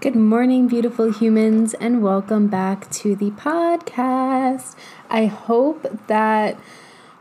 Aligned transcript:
Good 0.00 0.16
morning, 0.16 0.66
beautiful 0.66 1.12
humans, 1.12 1.74
and 1.74 2.02
welcome 2.02 2.46
back 2.46 2.90
to 2.92 3.14
the 3.14 3.32
podcast. 3.32 4.74
I 5.10 5.26
hope 5.26 6.06
that 6.06 6.58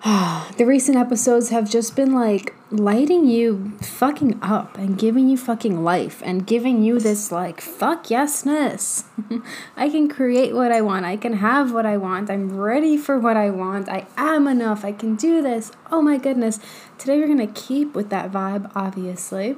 uh, 0.05 0.49
the 0.57 0.65
recent 0.65 0.97
episodes 0.97 1.49
have 1.49 1.69
just 1.69 1.97
been 1.97 2.13
like 2.13 2.55
lighting 2.71 3.27
you 3.27 3.73
fucking 3.81 4.39
up 4.41 4.77
and 4.77 4.97
giving 4.97 5.27
you 5.27 5.35
fucking 5.35 5.83
life 5.83 6.21
and 6.23 6.47
giving 6.47 6.81
you 6.81 6.99
this 6.99 7.33
like 7.33 7.59
fuck 7.59 8.05
yesness. 8.05 9.03
I 9.75 9.89
can 9.89 10.07
create 10.07 10.55
what 10.55 10.71
I 10.71 10.79
want. 10.79 11.05
I 11.05 11.17
can 11.17 11.33
have 11.33 11.73
what 11.73 11.85
I 11.85 11.97
want. 11.97 12.29
I'm 12.29 12.57
ready 12.57 12.95
for 12.95 13.19
what 13.19 13.35
I 13.35 13.49
want. 13.49 13.89
I 13.89 14.07
am 14.15 14.47
enough. 14.47 14.85
I 14.85 14.93
can 14.93 15.17
do 15.17 15.41
this. 15.41 15.73
Oh 15.91 16.01
my 16.01 16.17
goodness. 16.17 16.61
Today 16.97 17.19
we're 17.19 17.27
going 17.27 17.45
to 17.45 17.61
keep 17.61 17.93
with 17.93 18.09
that 18.11 18.31
vibe, 18.31 18.71
obviously. 18.73 19.57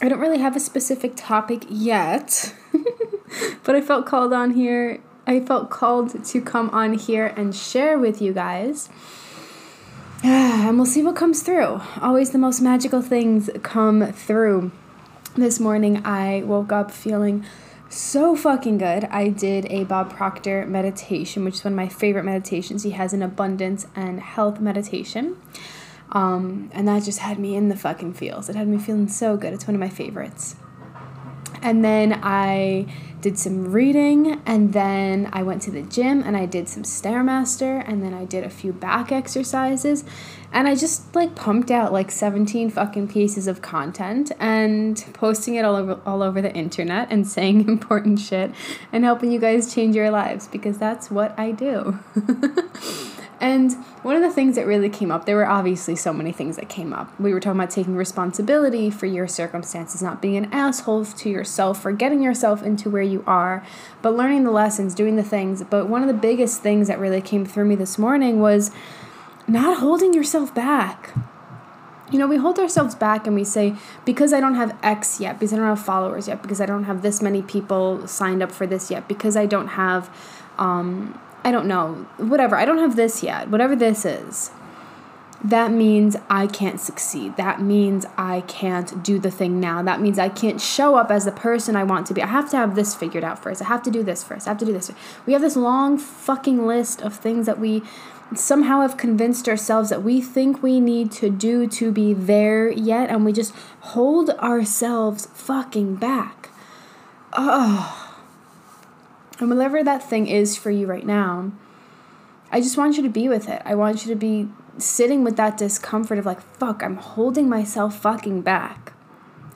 I 0.00 0.08
don't 0.08 0.20
really 0.20 0.38
have 0.38 0.56
a 0.56 0.60
specific 0.60 1.12
topic 1.16 1.64
yet, 1.68 2.54
but 3.62 3.76
I 3.76 3.80
felt 3.80 4.06
called 4.06 4.32
on 4.32 4.52
here. 4.52 5.00
I 5.26 5.40
felt 5.40 5.70
called 5.70 6.24
to 6.24 6.40
come 6.42 6.68
on 6.70 6.94
here 6.94 7.26
and 7.26 7.54
share 7.54 7.98
with 7.98 8.20
you 8.20 8.32
guys. 8.32 8.88
And 10.64 10.78
we'll 10.78 10.86
see 10.86 11.02
what 11.02 11.14
comes 11.14 11.42
through. 11.42 11.82
Always 12.00 12.30
the 12.30 12.38
most 12.38 12.62
magical 12.62 13.02
things 13.02 13.50
come 13.62 14.10
through. 14.12 14.72
This 15.36 15.60
morning 15.60 16.00
I 16.06 16.42
woke 16.46 16.72
up 16.72 16.90
feeling 16.90 17.44
so 17.90 18.34
fucking 18.34 18.78
good. 18.78 19.04
I 19.04 19.28
did 19.28 19.66
a 19.66 19.84
Bob 19.84 20.10
Proctor 20.10 20.64
meditation, 20.66 21.44
which 21.44 21.56
is 21.56 21.64
one 21.64 21.74
of 21.74 21.76
my 21.76 21.88
favorite 21.88 22.24
meditations. 22.24 22.82
He 22.82 22.92
has 22.92 23.12
an 23.12 23.22
abundance 23.22 23.86
and 23.94 24.20
health 24.20 24.60
meditation. 24.60 25.36
Um, 26.12 26.70
and 26.72 26.86
that 26.86 27.02
just 27.02 27.18
had 27.18 27.38
me 27.38 27.56
in 27.56 27.68
the 27.68 27.76
fucking 27.76 28.14
feels. 28.14 28.48
It 28.48 28.56
had 28.56 28.68
me 28.68 28.78
feeling 28.78 29.08
so 29.08 29.36
good. 29.36 29.52
It's 29.52 29.66
one 29.66 29.74
of 29.74 29.80
my 29.80 29.88
favorites. 29.88 30.56
And 31.62 31.84
then 31.84 32.20
I 32.22 32.86
did 33.22 33.38
some 33.38 33.72
reading, 33.72 34.42
and 34.44 34.74
then 34.74 35.30
I 35.32 35.42
went 35.42 35.62
to 35.62 35.70
the 35.70 35.80
gym 35.80 36.22
and 36.22 36.36
I 36.36 36.44
did 36.44 36.68
some 36.68 36.82
Stairmaster, 36.82 37.82
and 37.88 38.02
then 38.02 38.12
I 38.12 38.26
did 38.26 38.44
a 38.44 38.50
few 38.50 38.70
back 38.70 39.10
exercises, 39.10 40.04
and 40.52 40.68
I 40.68 40.74
just 40.74 41.14
like 41.14 41.34
pumped 41.34 41.70
out 41.70 41.90
like 41.90 42.10
17 42.10 42.68
fucking 42.68 43.08
pieces 43.08 43.46
of 43.46 43.62
content 43.62 44.30
and 44.38 45.02
posting 45.14 45.54
it 45.54 45.64
all 45.64 45.74
over 45.74 45.98
all 46.04 46.22
over 46.22 46.42
the 46.42 46.52
internet 46.52 47.08
and 47.10 47.26
saying 47.26 47.66
important 47.68 48.20
shit 48.20 48.50
and 48.92 49.04
helping 49.04 49.32
you 49.32 49.38
guys 49.38 49.74
change 49.74 49.96
your 49.96 50.10
lives 50.10 50.46
because 50.46 50.76
that's 50.76 51.10
what 51.10 51.36
I 51.38 51.52
do. 51.52 51.98
And 53.40 53.72
one 54.02 54.16
of 54.16 54.22
the 54.22 54.30
things 54.30 54.56
that 54.56 54.66
really 54.66 54.88
came 54.88 55.10
up, 55.10 55.26
there 55.26 55.36
were 55.36 55.46
obviously 55.46 55.96
so 55.96 56.12
many 56.12 56.32
things 56.32 56.56
that 56.56 56.68
came 56.68 56.92
up. 56.92 57.18
We 57.18 57.34
were 57.34 57.40
talking 57.40 57.60
about 57.60 57.70
taking 57.70 57.96
responsibility 57.96 58.90
for 58.90 59.06
your 59.06 59.26
circumstances, 59.26 60.02
not 60.02 60.22
being 60.22 60.36
an 60.36 60.52
asshole 60.52 61.04
to 61.04 61.28
yourself, 61.28 61.82
for 61.82 61.92
getting 61.92 62.22
yourself 62.22 62.62
into 62.62 62.88
where 62.88 63.02
you 63.02 63.24
are, 63.26 63.66
but 64.02 64.14
learning 64.14 64.44
the 64.44 64.50
lessons, 64.50 64.94
doing 64.94 65.16
the 65.16 65.24
things. 65.24 65.62
But 65.64 65.88
one 65.88 66.02
of 66.02 66.08
the 66.08 66.14
biggest 66.14 66.62
things 66.62 66.88
that 66.88 66.98
really 66.98 67.20
came 67.20 67.44
through 67.44 67.64
me 67.64 67.74
this 67.74 67.98
morning 67.98 68.40
was 68.40 68.70
not 69.48 69.78
holding 69.78 70.14
yourself 70.14 70.54
back. 70.54 71.12
You 72.10 72.18
know, 72.18 72.28
we 72.28 72.36
hold 72.36 72.58
ourselves 72.58 72.94
back 72.94 73.26
and 73.26 73.34
we 73.34 73.44
say, 73.44 73.74
because 74.04 74.32
I 74.32 74.38
don't 74.38 74.54
have 74.54 74.78
X 74.82 75.20
yet, 75.20 75.40
because 75.40 75.52
I 75.52 75.56
don't 75.56 75.66
have 75.66 75.84
followers 75.84 76.28
yet, 76.28 76.40
because 76.40 76.60
I 76.60 76.66
don't 76.66 76.84
have 76.84 77.02
this 77.02 77.20
many 77.20 77.42
people 77.42 78.06
signed 78.06 78.42
up 78.42 78.52
for 78.52 78.66
this 78.66 78.90
yet, 78.90 79.08
because 79.08 79.36
I 79.36 79.46
don't 79.46 79.68
have 79.68 80.08
um, 80.58 81.18
I 81.44 81.52
don't 81.52 81.66
know, 81.66 82.06
whatever, 82.16 82.56
I 82.56 82.64
don't 82.64 82.78
have 82.78 82.96
this 82.96 83.22
yet, 83.22 83.50
whatever 83.50 83.76
this 83.76 84.04
is, 84.04 84.50
that 85.44 85.70
means 85.70 86.16
I 86.30 86.46
can't 86.46 86.80
succeed. 86.80 87.36
That 87.36 87.60
means 87.60 88.06
I 88.16 88.40
can't 88.42 89.02
do 89.02 89.18
the 89.18 89.30
thing 89.30 89.60
now. 89.60 89.82
That 89.82 90.00
means 90.00 90.18
I 90.18 90.30
can't 90.30 90.58
show 90.58 90.96
up 90.96 91.10
as 91.10 91.26
the 91.26 91.32
person 91.32 91.76
I 91.76 91.84
want 91.84 92.06
to 92.06 92.14
be. 92.14 92.22
I 92.22 92.28
have 92.28 92.48
to 92.52 92.56
have 92.56 92.74
this 92.74 92.94
figured 92.94 93.24
out 93.24 93.42
first. 93.42 93.60
I 93.60 93.66
have 93.66 93.82
to 93.82 93.90
do 93.90 94.02
this 94.02 94.24
first. 94.24 94.46
I 94.46 94.52
have 94.52 94.58
to 94.58 94.64
do 94.64 94.72
this. 94.72 94.90
We 95.26 95.34
have 95.34 95.42
this 95.42 95.54
long 95.54 95.98
fucking 95.98 96.66
list 96.66 97.02
of 97.02 97.14
things 97.14 97.44
that 97.44 97.60
we 97.60 97.82
somehow 98.34 98.80
have 98.80 98.96
convinced 98.96 99.46
ourselves 99.46 99.90
that 99.90 100.02
we 100.02 100.22
think 100.22 100.62
we 100.62 100.80
need 100.80 101.12
to 101.12 101.28
do 101.28 101.66
to 101.66 101.92
be 101.92 102.14
there 102.14 102.70
yet, 102.70 103.10
and 103.10 103.22
we 103.22 103.32
just 103.32 103.54
hold 103.80 104.30
ourselves 104.30 105.28
fucking 105.34 105.96
back. 105.96 106.48
Oh 107.34 108.03
and 109.40 109.50
whatever 109.50 109.82
that 109.82 110.08
thing 110.08 110.26
is 110.26 110.56
for 110.56 110.70
you 110.70 110.86
right 110.86 111.06
now, 111.06 111.52
I 112.50 112.60
just 112.60 112.76
want 112.76 112.96
you 112.96 113.02
to 113.02 113.08
be 113.08 113.28
with 113.28 113.48
it. 113.48 113.62
I 113.64 113.74
want 113.74 114.04
you 114.04 114.12
to 114.12 114.18
be 114.18 114.48
sitting 114.78 115.24
with 115.24 115.36
that 115.36 115.56
discomfort 115.56 116.18
of 116.18 116.26
like, 116.26 116.40
fuck, 116.40 116.82
I'm 116.82 116.96
holding 116.96 117.48
myself 117.48 118.00
fucking 118.00 118.42
back. 118.42 118.92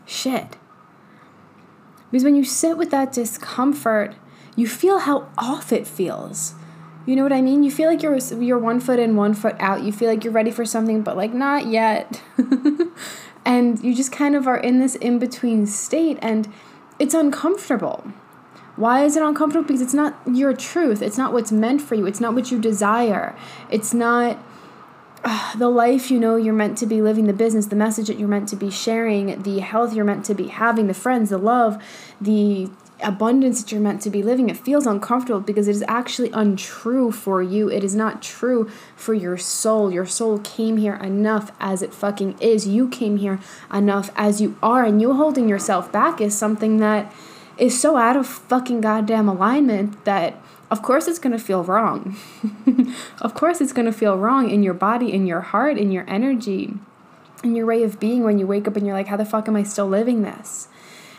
Shit. 0.04 0.56
Because 2.10 2.24
when 2.24 2.34
you 2.34 2.44
sit 2.44 2.76
with 2.76 2.90
that 2.90 3.12
discomfort, 3.12 4.14
you 4.56 4.66
feel 4.66 5.00
how 5.00 5.30
off 5.36 5.72
it 5.72 5.86
feels. 5.86 6.54
You 7.06 7.16
know 7.16 7.22
what 7.22 7.32
I 7.32 7.40
mean? 7.40 7.62
You 7.62 7.70
feel 7.70 7.88
like 7.88 8.02
you're 8.02 8.18
you're 8.18 8.58
one 8.58 8.80
foot 8.80 8.98
in, 8.98 9.16
one 9.16 9.32
foot 9.32 9.56
out. 9.58 9.82
You 9.82 9.92
feel 9.92 10.08
like 10.10 10.24
you're 10.24 10.32
ready 10.32 10.50
for 10.50 10.64
something, 10.64 11.02
but 11.02 11.16
like 11.16 11.32
not 11.32 11.66
yet. 11.66 12.22
and 13.44 13.82
you 13.82 13.94
just 13.94 14.12
kind 14.12 14.34
of 14.34 14.46
are 14.46 14.58
in 14.58 14.78
this 14.78 14.94
in 14.96 15.18
between 15.18 15.66
state, 15.66 16.18
and 16.20 16.52
it's 16.98 17.14
uncomfortable. 17.14 18.12
Why 18.78 19.04
is 19.04 19.16
it 19.16 19.24
uncomfortable? 19.24 19.66
Because 19.66 19.82
it's 19.82 19.92
not 19.92 20.16
your 20.32 20.54
truth. 20.54 21.02
It's 21.02 21.18
not 21.18 21.32
what's 21.32 21.50
meant 21.50 21.82
for 21.82 21.96
you. 21.96 22.06
It's 22.06 22.20
not 22.20 22.32
what 22.32 22.52
you 22.52 22.60
desire. 22.60 23.36
It's 23.70 23.92
not 23.92 24.38
uh, 25.24 25.56
the 25.56 25.68
life 25.68 26.12
you 26.12 26.20
know 26.20 26.36
you're 26.36 26.54
meant 26.54 26.78
to 26.78 26.86
be 26.86 27.02
living, 27.02 27.26
the 27.26 27.32
business, 27.32 27.66
the 27.66 27.76
message 27.76 28.06
that 28.06 28.20
you're 28.20 28.28
meant 28.28 28.48
to 28.50 28.56
be 28.56 28.70
sharing, 28.70 29.42
the 29.42 29.58
health 29.58 29.94
you're 29.94 30.04
meant 30.04 30.24
to 30.26 30.34
be 30.34 30.46
having, 30.46 30.86
the 30.86 30.94
friends, 30.94 31.30
the 31.30 31.38
love, 31.38 31.82
the 32.20 32.70
abundance 33.02 33.62
that 33.62 33.72
you're 33.72 33.80
meant 33.80 34.00
to 34.02 34.10
be 34.10 34.22
living. 34.22 34.48
It 34.48 34.56
feels 34.56 34.86
uncomfortable 34.86 35.40
because 35.40 35.66
it 35.66 35.72
is 35.72 35.84
actually 35.88 36.30
untrue 36.30 37.10
for 37.10 37.42
you. 37.42 37.68
It 37.68 37.82
is 37.82 37.96
not 37.96 38.22
true 38.22 38.70
for 38.94 39.12
your 39.12 39.36
soul. 39.36 39.92
Your 39.92 40.06
soul 40.06 40.38
came 40.38 40.76
here 40.76 40.94
enough 40.94 41.50
as 41.58 41.82
it 41.82 41.92
fucking 41.92 42.38
is. 42.40 42.68
You 42.68 42.88
came 42.88 43.16
here 43.16 43.40
enough 43.72 44.10
as 44.14 44.40
you 44.40 44.56
are, 44.62 44.84
and 44.84 45.02
you 45.02 45.14
holding 45.14 45.48
yourself 45.48 45.90
back 45.90 46.20
is 46.20 46.38
something 46.38 46.78
that 46.78 47.12
is 47.58 47.78
so 47.78 47.96
out 47.96 48.16
of 48.16 48.26
fucking 48.26 48.80
goddamn 48.80 49.28
alignment 49.28 50.04
that 50.04 50.40
of 50.70 50.82
course 50.82 51.08
it's 51.08 51.18
going 51.18 51.32
to 51.32 51.42
feel 51.42 51.64
wrong. 51.64 52.16
of 53.20 53.34
course 53.34 53.60
it's 53.60 53.72
going 53.72 53.86
to 53.86 53.92
feel 53.92 54.16
wrong 54.16 54.50
in 54.50 54.62
your 54.62 54.74
body, 54.74 55.12
in 55.12 55.26
your 55.26 55.40
heart, 55.40 55.78
in 55.78 55.90
your 55.90 56.04
energy, 56.08 56.74
in 57.42 57.54
your 57.56 57.66
way 57.66 57.82
of 57.82 57.98
being 57.98 58.22
when 58.22 58.38
you 58.38 58.46
wake 58.46 58.68
up 58.68 58.76
and 58.76 58.86
you're 58.86 58.96
like, 58.96 59.08
how 59.08 59.16
the 59.16 59.24
fuck 59.24 59.48
am 59.48 59.56
I 59.56 59.62
still 59.62 59.88
living 59.88 60.22
this? 60.22 60.68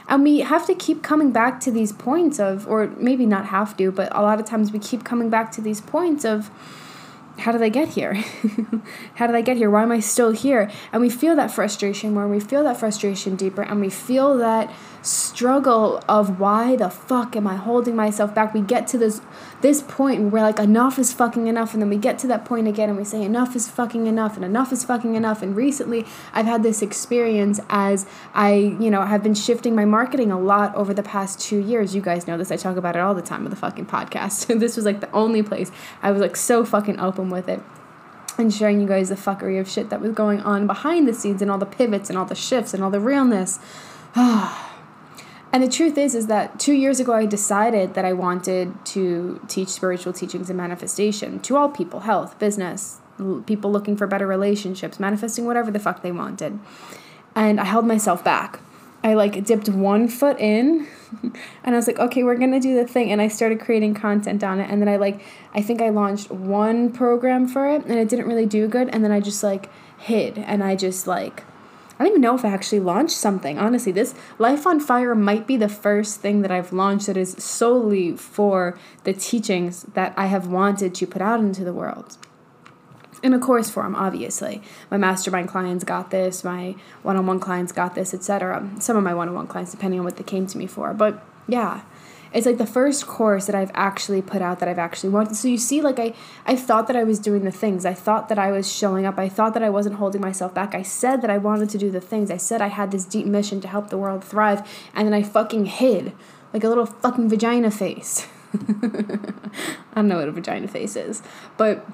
And 0.07 0.23
we 0.23 0.39
have 0.39 0.65
to 0.65 0.73
keep 0.73 1.03
coming 1.03 1.31
back 1.31 1.59
to 1.61 1.71
these 1.71 1.91
points 1.91 2.39
of, 2.39 2.67
or 2.67 2.87
maybe 2.97 3.25
not 3.25 3.45
have 3.47 3.77
to, 3.77 3.91
but 3.91 4.15
a 4.15 4.21
lot 4.21 4.39
of 4.39 4.45
times 4.45 4.71
we 4.71 4.79
keep 4.79 5.03
coming 5.03 5.29
back 5.29 5.51
to 5.53 5.61
these 5.61 5.81
points 5.81 6.25
of, 6.25 6.49
how 7.39 7.51
did 7.51 7.61
I 7.61 7.69
get 7.69 7.89
here? 7.89 8.13
how 9.15 9.27
did 9.27 9.35
I 9.35 9.41
get 9.41 9.57
here? 9.57 9.69
Why 9.69 9.83
am 9.83 9.91
I 9.91 9.99
still 9.99 10.31
here? 10.31 10.69
And 10.91 11.01
we 11.01 11.09
feel 11.09 11.35
that 11.35 11.51
frustration 11.51 12.13
more, 12.13 12.27
we 12.27 12.39
feel 12.39 12.63
that 12.63 12.77
frustration 12.77 13.35
deeper, 13.35 13.61
and 13.61 13.81
we 13.81 13.89
feel 13.89 14.37
that 14.37 14.71
struggle 15.01 16.01
of 16.07 16.39
why 16.39 16.75
the 16.75 16.89
fuck 16.89 17.35
am 17.35 17.47
I 17.47 17.55
holding 17.55 17.95
myself 17.95 18.35
back? 18.35 18.53
We 18.53 18.61
get 18.61 18.87
to 18.89 18.97
this 18.97 19.21
this 19.61 19.81
point 19.81 20.21
where 20.21 20.29
we're 20.29 20.41
like 20.41 20.59
enough 20.59 20.97
is 20.97 21.11
fucking 21.11 21.47
enough 21.47 21.73
and 21.73 21.81
then 21.81 21.89
we 21.89 21.97
get 21.97 22.17
to 22.19 22.27
that 22.27 22.45
point 22.45 22.67
again 22.67 22.89
and 22.89 22.97
we 22.97 23.03
say 23.03 23.21
enough 23.21 23.55
is 23.55 23.69
fucking 23.69 24.07
enough 24.07 24.35
and 24.35 24.45
enough 24.45 24.71
is 24.71 24.83
fucking 24.83 25.15
enough 25.15 25.41
and 25.41 25.55
recently 25.55 26.05
I've 26.33 26.45
had 26.45 26.63
this 26.63 26.81
experience 26.81 27.59
as 27.69 28.05
I, 28.33 28.53
you 28.53 28.89
know, 28.89 29.01
have 29.01 29.21
been 29.21 29.35
shifting 29.35 29.75
my 29.75 29.85
marketing 29.85 30.31
a 30.31 30.39
lot 30.39 30.73
over 30.75 30.93
the 30.93 31.03
past 31.03 31.39
2 31.41 31.57
years. 31.57 31.93
You 31.93 32.01
guys 32.01 32.27
know 32.27 32.37
this. 32.37 32.51
I 32.51 32.55
talk 32.57 32.77
about 32.77 32.95
it 32.95 32.99
all 32.99 33.13
the 33.13 33.21
time 33.21 33.43
with 33.43 33.51
the 33.51 33.57
fucking 33.57 33.87
podcast. 33.87 34.47
this 34.59 34.75
was 34.75 34.85
like 34.85 35.01
the 35.01 35.11
only 35.11 35.43
place 35.43 35.71
I 36.01 36.11
was 36.11 36.21
like 36.21 36.35
so 36.35 36.63
fucking 36.63 36.99
open 36.99 37.29
with 37.29 37.49
it 37.49 37.61
and 38.37 38.53
sharing 38.53 38.79
you 38.79 38.87
guys 38.87 39.09
the 39.09 39.15
fuckery 39.15 39.59
of 39.59 39.69
shit 39.69 39.89
that 39.89 39.99
was 39.99 40.13
going 40.13 40.39
on 40.41 40.67
behind 40.67 41.07
the 41.07 41.13
scenes 41.13 41.41
and 41.41 41.51
all 41.51 41.57
the 41.57 41.65
pivots 41.65 42.09
and 42.09 42.17
all 42.17 42.25
the 42.25 42.35
shifts 42.35 42.73
and 42.73 42.83
all 42.83 42.89
the 42.91 42.99
realness. 42.99 43.59
Ah. 44.15 44.68
And 45.51 45.63
the 45.63 45.67
truth 45.67 45.97
is, 45.97 46.13
is 46.13 46.27
that 46.27 46.59
two 46.59 46.73
years 46.73 46.99
ago 46.99 47.13
I 47.13 47.25
decided 47.25 47.95
that 47.95 48.05
I 48.05 48.13
wanted 48.13 48.73
to 48.87 49.41
teach 49.47 49.69
spiritual 49.69 50.13
teachings 50.13 50.49
and 50.49 50.57
manifestation 50.57 51.39
to 51.41 51.57
all 51.57 51.69
people, 51.69 52.01
health, 52.01 52.37
business, 52.37 52.99
people 53.45 53.71
looking 53.71 53.97
for 53.97 54.07
better 54.07 54.27
relationships, 54.27 54.99
manifesting 54.99 55.45
whatever 55.45 55.71
the 55.71 55.79
fuck 55.79 56.01
they 56.03 56.11
wanted. 56.11 56.59
and 57.35 57.59
I 57.59 57.65
held 57.65 57.85
myself 57.85 58.23
back. 58.23 58.59
I 59.03 59.13
like 59.13 59.43
dipped 59.45 59.69
one 59.69 60.07
foot 60.07 60.37
in 60.39 60.85
and 61.23 61.33
I 61.63 61.71
was 61.71 61.87
like, 61.87 61.99
okay, 61.99 62.23
we're 62.23 62.35
gonna 62.35 62.59
do 62.59 62.75
the 62.75 62.85
thing. 62.85 63.11
And 63.11 63.21
I 63.21 63.27
started 63.27 63.59
creating 63.59 63.93
content 63.93 64.43
on 64.43 64.59
it. 64.59 64.69
And 64.69 64.81
then 64.81 64.89
I 64.89 64.97
like, 64.97 65.21
I 65.53 65.61
think 65.61 65.81
I 65.81 65.89
launched 65.89 66.29
one 66.31 66.91
program 66.91 67.47
for 67.47 67.67
it 67.69 67.85
and 67.85 67.97
it 67.97 68.09
didn't 68.09 68.27
really 68.27 68.45
do 68.45 68.67
good. 68.67 68.89
And 68.89 69.03
then 69.03 69.11
I 69.11 69.19
just 69.19 69.41
like 69.41 69.69
hid 69.97 70.37
and 70.37 70.63
I 70.63 70.75
just 70.75 71.07
like, 71.07 71.43
I 71.99 72.03
don't 72.03 72.13
even 72.13 72.21
know 72.21 72.35
if 72.35 72.45
I 72.45 72.49
actually 72.49 72.79
launched 72.79 73.17
something. 73.17 73.59
Honestly, 73.59 73.91
this 73.91 74.15
Life 74.37 74.65
on 74.65 74.79
Fire 74.79 75.13
might 75.15 75.45
be 75.45 75.57
the 75.57 75.67
first 75.67 76.21
thing 76.21 76.41
that 76.43 76.51
I've 76.51 76.71
launched 76.71 77.07
that 77.07 77.17
is 77.17 77.33
solely 77.33 78.15
for 78.15 78.79
the 79.03 79.11
teachings 79.11 79.83
that 79.83 80.13
I 80.15 80.27
have 80.27 80.47
wanted 80.47 80.95
to 80.95 81.05
put 81.05 81.21
out 81.21 81.41
into 81.41 81.65
the 81.65 81.73
world. 81.73 82.17
In 83.21 83.33
a 83.33 83.39
course 83.39 83.69
form 83.69 83.95
obviously. 83.95 84.61
My 84.89 84.95
mastermind 84.95 85.49
clients 85.49 85.83
got 85.83 86.09
this 86.09 86.41
my 86.45 86.75
one-on-one 87.03 87.41
clients 87.41 87.73
got 87.73 87.93
this 87.93 88.13
etc 88.13 88.65
some 88.79 88.95
of 88.95 89.03
my 89.03 89.13
one-on-one 89.13 89.47
clients 89.47 89.71
depending 89.71 89.99
on 89.99 90.05
what 90.05 90.15
they 90.15 90.23
came 90.23 90.47
to 90.47 90.57
me 90.57 90.67
for. 90.67 90.93
But 90.93 91.21
yeah 91.45 91.81
it's 92.33 92.45
like 92.45 92.57
the 92.57 92.65
first 92.65 93.07
course 93.07 93.45
that 93.45 93.55
i've 93.55 93.71
actually 93.73 94.21
put 94.21 94.41
out 94.41 94.59
that 94.59 94.69
i've 94.69 94.79
actually 94.79 95.09
wanted 95.09 95.35
so 95.35 95.47
you 95.47 95.57
see 95.57 95.81
like 95.81 95.99
i 95.99 96.13
i 96.45 96.55
thought 96.55 96.87
that 96.87 96.95
i 96.95 97.03
was 97.03 97.19
doing 97.19 97.43
the 97.43 97.51
things. 97.51 97.85
I 97.85 97.93
thought 97.93 98.29
that 98.29 98.39
i 98.39 98.51
was 98.51 98.71
showing 98.71 99.05
up. 99.05 99.17
I 99.17 99.29
thought 99.29 99.53
that 99.53 99.63
i 99.63 99.69
wasn't 99.69 99.95
holding 99.95 100.21
myself 100.21 100.53
back. 100.53 100.75
I 100.75 100.81
said 100.81 101.21
that 101.21 101.29
i 101.29 101.37
wanted 101.37 101.69
to 101.69 101.77
do 101.77 101.91
the 101.91 102.01
things. 102.01 102.31
I 102.31 102.37
said 102.37 102.61
i 102.61 102.67
had 102.67 102.91
this 102.91 103.05
deep 103.05 103.25
mission 103.25 103.61
to 103.61 103.67
help 103.67 103.89
the 103.89 103.97
world 103.97 104.23
thrive 104.23 104.67
and 104.93 105.07
then 105.07 105.13
i 105.13 105.23
fucking 105.23 105.65
hid 105.65 106.13
like 106.53 106.63
a 106.63 106.69
little 106.69 106.85
fucking 106.85 107.29
vagina 107.29 107.71
face. 107.71 108.27
I 108.53 109.95
don't 109.95 110.07
know 110.07 110.17
what 110.17 110.27
a 110.27 110.31
vagina 110.31 110.67
face 110.67 110.95
is 110.95 111.21
but 111.57 111.85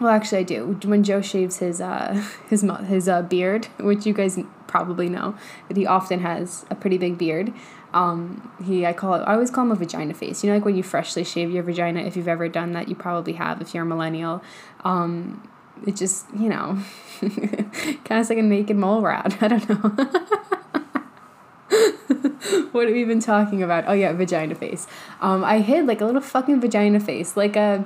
well, 0.00 0.10
actually, 0.10 0.38
I 0.38 0.42
do. 0.42 0.78
When 0.84 1.02
Joe 1.02 1.22
shaves 1.22 1.58
his 1.58 1.80
uh, 1.80 2.22
his 2.48 2.64
his 2.86 3.08
uh, 3.08 3.22
beard, 3.22 3.66
which 3.78 4.06
you 4.06 4.12
guys 4.12 4.38
probably 4.66 5.08
know, 5.08 5.36
that 5.68 5.76
he 5.76 5.86
often 5.86 6.20
has 6.20 6.66
a 6.70 6.74
pretty 6.74 6.98
big 6.98 7.16
beard. 7.16 7.52
Um, 7.94 8.52
he 8.64 8.84
I 8.84 8.92
call 8.92 9.14
it. 9.14 9.20
I 9.20 9.34
always 9.34 9.50
call 9.50 9.64
him 9.64 9.72
a 9.72 9.76
vagina 9.76 10.14
face. 10.14 10.42
You 10.42 10.50
know, 10.50 10.56
like 10.56 10.64
when 10.64 10.76
you 10.76 10.82
freshly 10.82 11.24
shave 11.24 11.50
your 11.50 11.62
vagina. 11.62 12.00
If 12.00 12.16
you've 12.16 12.28
ever 12.28 12.48
done 12.48 12.72
that, 12.72 12.88
you 12.88 12.94
probably 12.94 13.34
have. 13.34 13.60
If 13.60 13.74
you're 13.74 13.84
a 13.84 13.86
millennial, 13.86 14.42
um, 14.84 15.48
it 15.86 15.96
just 15.96 16.26
you 16.38 16.48
know, 16.48 16.78
kind 17.20 18.20
of 18.20 18.28
like 18.28 18.38
a 18.38 18.42
naked 18.42 18.76
mole 18.76 19.02
rat. 19.02 19.36
I 19.40 19.48
don't 19.48 19.68
know. 19.68 19.76
what 22.72 22.86
have 22.86 22.94
we 22.94 23.04
been 23.04 23.20
talking 23.20 23.62
about? 23.62 23.84
Oh 23.86 23.92
yeah, 23.92 24.12
vagina 24.12 24.54
face. 24.54 24.86
Um, 25.20 25.44
I 25.44 25.60
hid 25.60 25.86
like 25.86 26.00
a 26.00 26.04
little 26.04 26.20
fucking 26.20 26.60
vagina 26.60 27.00
face, 27.00 27.36
like 27.36 27.56
a 27.56 27.84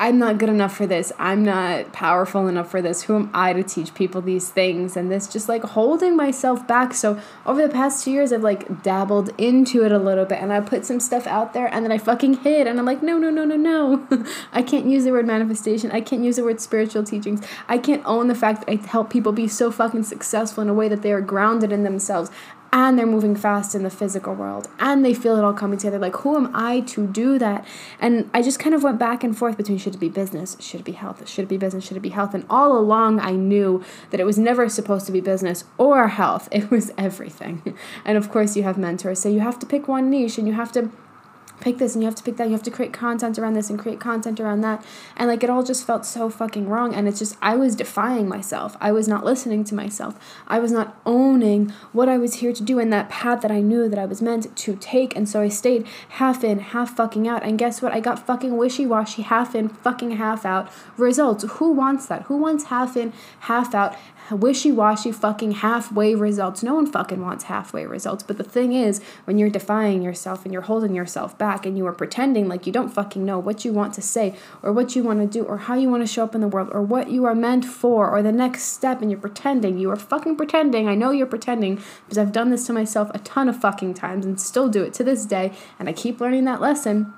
I'm 0.00 0.18
not 0.18 0.38
good 0.38 0.48
enough 0.48 0.74
for 0.74 0.86
this. 0.86 1.12
I'm 1.18 1.44
not 1.44 1.92
powerful 1.92 2.48
enough 2.48 2.70
for 2.70 2.80
this. 2.80 3.02
Who 3.02 3.16
am 3.16 3.30
I 3.34 3.52
to 3.52 3.62
teach 3.62 3.92
people 3.92 4.22
these 4.22 4.48
things? 4.48 4.96
And 4.96 5.12
this 5.12 5.28
just 5.28 5.46
like 5.46 5.62
holding 5.62 6.16
myself 6.16 6.66
back. 6.66 6.94
So 6.94 7.20
over 7.44 7.60
the 7.60 7.72
past 7.72 8.02
two 8.02 8.10
years, 8.10 8.32
I've 8.32 8.42
like 8.42 8.82
dabbled 8.82 9.28
into 9.36 9.84
it 9.84 9.92
a 9.92 9.98
little 9.98 10.24
bit 10.24 10.40
and 10.40 10.54
I 10.54 10.60
put 10.62 10.86
some 10.86 11.00
stuff 11.00 11.26
out 11.26 11.52
there 11.52 11.66
and 11.66 11.84
then 11.84 11.92
I 11.92 11.98
fucking 11.98 12.38
hid. 12.38 12.66
And 12.66 12.78
I'm 12.78 12.86
like, 12.86 13.02
no, 13.02 13.18
no, 13.18 13.28
no, 13.28 13.44
no, 13.44 13.56
no. 13.56 14.08
I 14.54 14.62
can't 14.62 14.86
use 14.86 15.04
the 15.04 15.12
word 15.12 15.26
manifestation. 15.26 15.90
I 15.90 16.00
can't 16.00 16.24
use 16.24 16.36
the 16.36 16.44
word 16.44 16.62
spiritual 16.62 17.04
teachings. 17.04 17.46
I 17.68 17.76
can't 17.76 18.02
own 18.06 18.28
the 18.28 18.34
fact 18.34 18.64
that 18.64 18.72
I 18.72 18.76
help 18.76 19.10
people 19.10 19.32
be 19.32 19.48
so 19.48 19.70
fucking 19.70 20.04
successful 20.04 20.62
in 20.62 20.70
a 20.70 20.74
way 20.74 20.88
that 20.88 21.02
they 21.02 21.12
are 21.12 21.20
grounded 21.20 21.72
in 21.72 21.82
themselves 21.82 22.30
and 22.72 22.98
they're 22.98 23.06
moving 23.06 23.34
fast 23.34 23.74
in 23.74 23.82
the 23.82 23.90
physical 23.90 24.34
world 24.34 24.68
and 24.78 25.04
they 25.04 25.14
feel 25.14 25.36
it 25.36 25.44
all 25.44 25.52
coming 25.52 25.78
together. 25.78 25.98
Like 25.98 26.16
who 26.16 26.36
am 26.36 26.50
i 26.54 26.80
to 26.80 27.06
do 27.06 27.38
that? 27.38 27.66
And 27.98 28.30
i 28.32 28.42
just 28.42 28.58
kind 28.58 28.74
of 28.74 28.82
went 28.82 28.98
back 28.98 29.24
and 29.24 29.36
forth 29.36 29.56
between 29.56 29.78
should 29.78 29.94
it 29.94 29.98
be 29.98 30.08
business 30.08 30.56
should 30.60 30.80
it 30.80 30.84
be 30.84 30.92
health 30.92 31.28
should 31.28 31.44
it 31.44 31.48
be 31.48 31.56
business 31.56 31.84
should 31.86 31.96
it 31.96 32.00
be 32.00 32.10
health? 32.10 32.34
And 32.34 32.44
all 32.48 32.76
along 32.76 33.20
i 33.20 33.32
knew 33.32 33.82
that 34.10 34.20
it 34.20 34.24
was 34.24 34.38
never 34.38 34.68
supposed 34.68 35.06
to 35.06 35.12
be 35.12 35.20
business 35.20 35.64
or 35.78 36.08
health. 36.08 36.48
It 36.60 36.70
was 36.70 36.92
everything. 36.98 37.74
And 38.04 38.18
of 38.18 38.30
course 38.30 38.54
you 38.54 38.64
have 38.64 38.76
mentors. 38.76 39.18
So 39.20 39.30
you 39.30 39.40
have 39.40 39.58
to 39.60 39.66
pick 39.66 39.88
one 39.88 40.10
niche 40.10 40.36
and 40.36 40.46
you 40.46 40.52
have 40.52 40.72
to 40.72 40.90
pick 41.60 41.78
this 41.78 41.94
and 41.94 42.02
you 42.02 42.06
have 42.06 42.14
to 42.16 42.22
pick 42.22 42.36
that. 42.36 42.46
You 42.46 42.52
have 42.52 42.62
to 42.64 42.70
create 42.70 42.92
content 42.92 43.38
around 43.38 43.54
this 43.54 43.70
and 43.70 43.78
create 43.78 44.00
content 44.00 44.40
around 44.40 44.62
that. 44.62 44.84
And 45.16 45.28
like 45.28 45.42
it 45.42 45.50
all 45.50 45.62
just 45.62 45.86
felt 45.86 46.06
so 46.06 46.30
fucking 46.30 46.68
wrong. 46.68 46.94
And 46.94 47.06
it's 47.06 47.18
just 47.18 47.36
i 47.42 47.54
was 47.54 47.76
defying 47.76 48.28
myself. 48.28 48.76
I 48.80 48.92
was 48.92 49.06
not 49.06 49.24
listening 49.24 49.64
to 49.64 49.74
myself. 49.74 50.18
I 50.46 50.58
was 50.58 50.72
not 50.72 51.00
owning 51.06 51.70
what 51.92 52.08
i 52.08 52.18
was 52.18 52.34
here 52.34 52.52
to 52.52 52.62
do 52.62 52.78
in 52.78 52.90
that 52.90 53.08
path 53.08 53.42
that 53.42 53.50
i 53.50 53.60
knew 53.60 53.88
that 53.88 53.98
i 53.98 54.06
was 54.06 54.22
meant 54.22 54.54
to 54.56 54.76
take. 54.76 55.16
And 55.16 55.28
so 55.28 55.40
i 55.40 55.48
stayed 55.48 55.86
half 56.10 56.42
in 56.44 56.58
half 56.58 56.96
fucking 56.96 57.28
out. 57.28 57.42
And 57.42 57.58
guess 57.58 57.82
what? 57.82 57.92
I 57.92 58.00
got 58.00 58.26
fucking 58.26 58.56
wishy-washy 58.56 59.22
half 59.22 59.54
in 59.54 59.68
fucking 59.68 60.12
half 60.12 60.44
out 60.44 60.70
results. 60.96 61.44
Who 61.44 61.72
wants 61.72 62.06
that? 62.06 62.22
Who 62.22 62.36
wants 62.36 62.64
half 62.64 62.96
in 62.96 63.12
half 63.40 63.74
out 63.74 63.96
wishy 64.36 64.72
washy 64.72 65.12
fucking 65.12 65.52
halfway 65.52 66.14
results. 66.14 66.62
No 66.62 66.74
one 66.74 66.86
fucking 66.86 67.20
wants 67.20 67.44
halfway 67.44 67.86
results. 67.86 68.22
But 68.22 68.38
the 68.38 68.44
thing 68.44 68.72
is, 68.72 69.02
when 69.24 69.38
you're 69.38 69.50
defying 69.50 70.02
yourself 70.02 70.44
and 70.44 70.52
you're 70.52 70.62
holding 70.62 70.94
yourself 70.94 71.36
back 71.38 71.66
and 71.66 71.76
you 71.76 71.86
are 71.86 71.92
pretending 71.92 72.48
like 72.48 72.66
you 72.66 72.72
don't 72.72 72.90
fucking 72.90 73.24
know 73.24 73.38
what 73.38 73.64
you 73.64 73.72
want 73.72 73.94
to 73.94 74.02
say 74.02 74.34
or 74.62 74.72
what 74.72 74.96
you 74.96 75.02
want 75.02 75.20
to 75.20 75.26
do 75.26 75.44
or 75.44 75.58
how 75.58 75.74
you 75.74 75.88
want 75.88 76.02
to 76.02 76.12
show 76.12 76.24
up 76.24 76.34
in 76.34 76.40
the 76.40 76.48
world 76.48 76.70
or 76.72 76.82
what 76.82 77.10
you 77.10 77.24
are 77.24 77.34
meant 77.34 77.64
for 77.64 78.10
or 78.10 78.22
the 78.22 78.32
next 78.32 78.64
step 78.64 79.02
and 79.02 79.10
you're 79.10 79.20
pretending, 79.20 79.78
you 79.78 79.90
are 79.90 79.96
fucking 79.96 80.36
pretending. 80.36 80.88
I 80.88 80.94
know 80.94 81.10
you're 81.10 81.26
pretending 81.26 81.76
because 82.04 82.18
I've 82.18 82.32
done 82.32 82.50
this 82.50 82.66
to 82.66 82.72
myself 82.72 83.10
a 83.14 83.18
ton 83.20 83.48
of 83.48 83.60
fucking 83.60 83.94
times 83.94 84.24
and 84.24 84.40
still 84.40 84.68
do 84.68 84.82
it 84.82 84.94
to 84.94 85.04
this 85.04 85.24
day. 85.24 85.52
And 85.78 85.88
I 85.88 85.92
keep 85.92 86.20
learning 86.20 86.44
that 86.44 86.60
lesson 86.60 87.14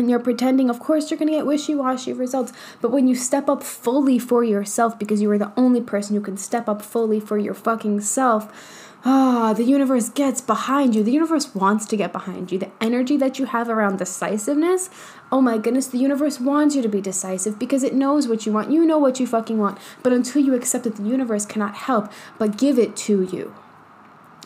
and 0.00 0.10
you're 0.10 0.18
pretending, 0.18 0.68
of 0.70 0.80
course, 0.80 1.10
you're 1.10 1.18
going 1.18 1.28
to 1.28 1.36
get 1.36 1.46
wishy 1.46 1.74
washy 1.74 2.12
results. 2.12 2.52
But 2.80 2.90
when 2.90 3.06
you 3.06 3.14
step 3.14 3.48
up 3.48 3.62
fully 3.62 4.18
for 4.18 4.42
yourself, 4.42 4.98
because 4.98 5.22
you 5.22 5.30
are 5.30 5.38
the 5.38 5.52
only 5.56 5.80
person 5.80 6.16
who 6.16 6.22
can 6.22 6.36
step 6.36 6.68
up 6.68 6.82
fully 6.82 7.20
for 7.20 7.38
your 7.38 7.54
fucking 7.54 8.00
self, 8.00 8.96
ah, 9.04 9.50
oh, 9.50 9.54
the 9.54 9.62
universe 9.62 10.08
gets 10.08 10.40
behind 10.40 10.94
you. 10.94 11.02
The 11.02 11.12
universe 11.12 11.54
wants 11.54 11.86
to 11.86 11.96
get 11.96 12.12
behind 12.12 12.50
you. 12.50 12.58
The 12.58 12.72
energy 12.80 13.16
that 13.18 13.38
you 13.38 13.44
have 13.44 13.68
around 13.68 13.98
decisiveness, 13.98 14.90
oh 15.30 15.40
my 15.40 15.58
goodness, 15.58 15.86
the 15.86 15.98
universe 15.98 16.40
wants 16.40 16.74
you 16.74 16.82
to 16.82 16.88
be 16.88 17.00
decisive 17.00 17.58
because 17.58 17.82
it 17.82 17.94
knows 17.94 18.26
what 18.26 18.46
you 18.46 18.52
want. 18.52 18.70
You 18.70 18.84
know 18.84 18.98
what 18.98 19.20
you 19.20 19.26
fucking 19.26 19.58
want. 19.58 19.78
But 20.02 20.12
until 20.12 20.42
you 20.42 20.54
accept 20.54 20.86
it, 20.86 20.96
the 20.96 21.02
universe 21.02 21.46
cannot 21.46 21.74
help 21.74 22.10
but 22.38 22.58
give 22.58 22.78
it 22.78 22.96
to 22.96 23.22
you 23.22 23.54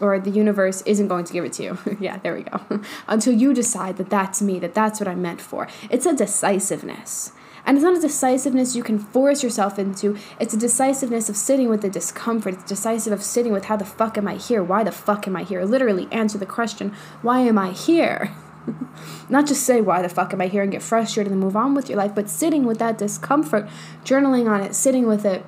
or 0.00 0.18
the 0.18 0.30
universe 0.30 0.82
isn't 0.82 1.08
going 1.08 1.24
to 1.24 1.32
give 1.32 1.44
it 1.44 1.52
to 1.54 1.62
you. 1.62 1.78
yeah, 2.00 2.18
there 2.18 2.34
we 2.34 2.42
go. 2.42 2.80
Until 3.08 3.32
you 3.32 3.54
decide 3.54 3.96
that 3.96 4.10
that's 4.10 4.42
me, 4.42 4.58
that 4.60 4.74
that's 4.74 5.00
what 5.00 5.08
I'm 5.08 5.22
meant 5.22 5.40
for. 5.40 5.68
It's 5.90 6.06
a 6.06 6.14
decisiveness. 6.14 7.32
And 7.66 7.78
it's 7.78 7.84
not 7.84 7.96
a 7.96 8.00
decisiveness 8.00 8.76
you 8.76 8.82
can 8.82 8.98
force 8.98 9.42
yourself 9.42 9.78
into. 9.78 10.18
It's 10.38 10.52
a 10.52 10.58
decisiveness 10.58 11.30
of 11.30 11.36
sitting 11.36 11.70
with 11.70 11.80
the 11.80 11.88
discomfort. 11.88 12.54
It's 12.54 12.64
decisive 12.64 13.12
of 13.12 13.22
sitting 13.22 13.52
with 13.52 13.66
how 13.66 13.76
the 13.76 13.86
fuck 13.86 14.18
am 14.18 14.28
I 14.28 14.36
here? 14.36 14.62
Why 14.62 14.84
the 14.84 14.92
fuck 14.92 15.26
am 15.26 15.36
I 15.36 15.44
here? 15.44 15.64
Literally 15.64 16.06
answer 16.12 16.36
the 16.36 16.46
question, 16.46 16.92
why 17.22 17.40
am 17.40 17.56
I 17.56 17.70
here? 17.70 18.34
not 19.28 19.46
just 19.46 19.62
say 19.62 19.80
why 19.80 20.02
the 20.02 20.08
fuck 20.08 20.32
am 20.32 20.40
I 20.40 20.48
here 20.48 20.62
and 20.62 20.72
get 20.72 20.82
frustrated 20.82 21.32
and 21.32 21.40
move 21.40 21.56
on 21.56 21.74
with 21.74 21.88
your 21.88 21.98
life, 21.98 22.14
but 22.14 22.28
sitting 22.28 22.64
with 22.64 22.78
that 22.78 22.98
discomfort, 22.98 23.68
journaling 24.04 24.50
on 24.50 24.60
it, 24.60 24.74
sitting 24.74 25.06
with 25.06 25.24
it, 25.24 25.44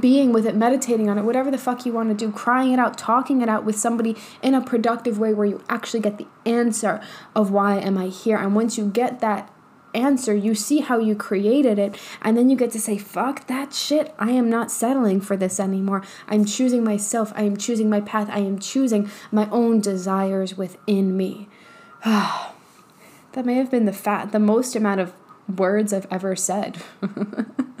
being 0.00 0.32
with 0.32 0.46
it, 0.46 0.56
meditating 0.56 1.08
on 1.08 1.18
it, 1.18 1.22
whatever 1.22 1.50
the 1.50 1.58
fuck 1.58 1.84
you 1.84 1.92
want 1.92 2.08
to 2.08 2.14
do, 2.14 2.32
crying 2.32 2.72
it 2.72 2.78
out, 2.78 2.96
talking 2.96 3.42
it 3.42 3.48
out 3.48 3.64
with 3.64 3.76
somebody 3.76 4.16
in 4.42 4.54
a 4.54 4.60
productive 4.60 5.18
way 5.18 5.34
where 5.34 5.46
you 5.46 5.62
actually 5.68 6.00
get 6.00 6.18
the 6.18 6.26
answer 6.46 7.00
of 7.34 7.50
why 7.50 7.78
am 7.78 7.98
I 7.98 8.06
here. 8.06 8.36
And 8.36 8.54
once 8.54 8.78
you 8.78 8.88
get 8.88 9.20
that 9.20 9.52
answer, 9.94 10.34
you 10.34 10.54
see 10.54 10.80
how 10.80 10.98
you 10.98 11.14
created 11.14 11.78
it, 11.78 11.96
and 12.22 12.36
then 12.36 12.48
you 12.48 12.56
get 12.56 12.70
to 12.72 12.80
say, 12.80 12.96
fuck 12.96 13.46
that 13.46 13.74
shit. 13.74 14.14
I 14.18 14.30
am 14.30 14.48
not 14.48 14.70
settling 14.70 15.20
for 15.20 15.36
this 15.36 15.60
anymore. 15.60 16.02
I'm 16.28 16.44
choosing 16.44 16.82
myself. 16.82 17.32
I 17.36 17.42
am 17.42 17.56
choosing 17.56 17.90
my 17.90 18.00
path. 18.00 18.28
I 18.30 18.38
am 18.38 18.58
choosing 18.58 19.10
my 19.30 19.48
own 19.50 19.80
desires 19.80 20.56
within 20.56 21.16
me. 21.16 21.48
that 22.04 23.44
may 23.44 23.54
have 23.54 23.70
been 23.70 23.84
the 23.84 23.92
fat 23.92 24.32
the 24.32 24.38
most 24.38 24.74
amount 24.74 25.00
of 25.00 25.12
words 25.48 25.92
I've 25.92 26.06
ever 26.10 26.34
said. 26.36 26.82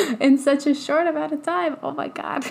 in 0.20 0.38
such 0.38 0.66
a 0.66 0.74
short 0.74 1.06
amount 1.06 1.32
of 1.32 1.42
time. 1.42 1.76
Oh 1.82 1.92
my 1.92 2.08
God. 2.08 2.44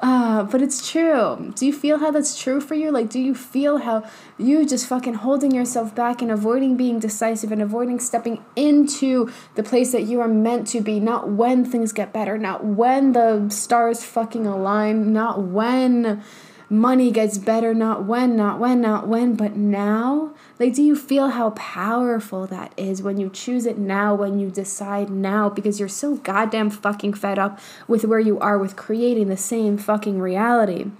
uh, 0.00 0.42
but 0.50 0.62
it's 0.62 0.90
true. 0.90 1.52
Do 1.54 1.66
you 1.66 1.72
feel 1.72 1.98
how 1.98 2.10
that's 2.10 2.40
true 2.40 2.60
for 2.60 2.74
you? 2.74 2.90
Like, 2.90 3.10
do 3.10 3.20
you 3.20 3.34
feel 3.34 3.78
how 3.78 4.04
you 4.38 4.66
just 4.66 4.86
fucking 4.86 5.14
holding 5.14 5.52
yourself 5.52 5.94
back 5.94 6.22
and 6.22 6.30
avoiding 6.30 6.76
being 6.76 6.98
decisive 6.98 7.52
and 7.52 7.62
avoiding 7.62 8.00
stepping 8.00 8.44
into 8.56 9.30
the 9.54 9.62
place 9.62 9.92
that 9.92 10.02
you 10.02 10.20
are 10.20 10.28
meant 10.28 10.66
to 10.68 10.80
be? 10.80 11.00
Not 11.00 11.30
when 11.30 11.64
things 11.64 11.92
get 11.92 12.12
better, 12.12 12.38
not 12.38 12.64
when 12.64 13.12
the 13.12 13.48
stars 13.50 14.04
fucking 14.04 14.46
align, 14.46 15.12
not 15.12 15.42
when 15.42 16.22
money 16.70 17.10
gets 17.10 17.38
better, 17.38 17.72
not 17.74 18.04
when, 18.04 18.36
not 18.36 18.58
when, 18.58 18.80
not 18.80 19.08
when, 19.08 19.34
but 19.34 19.56
now? 19.56 20.32
Like, 20.58 20.74
do 20.74 20.82
you 20.82 20.96
feel 20.96 21.30
how 21.30 21.50
powerful 21.50 22.46
that 22.46 22.72
is 22.76 23.02
when 23.02 23.18
you 23.18 23.30
choose 23.30 23.66
it 23.66 23.78
now, 23.78 24.14
when 24.14 24.38
you 24.38 24.50
decide 24.50 25.10
now, 25.10 25.48
because 25.48 25.78
you're 25.80 25.88
so 25.88 26.16
goddamn 26.16 26.70
fucking 26.70 27.14
fed 27.14 27.38
up 27.38 27.58
with 27.86 28.04
where 28.04 28.20
you 28.20 28.38
are 28.40 28.58
with 28.58 28.76
creating 28.76 29.28
the 29.28 29.36
same 29.36 29.78
fucking 29.78 30.20
reality? 30.20 30.90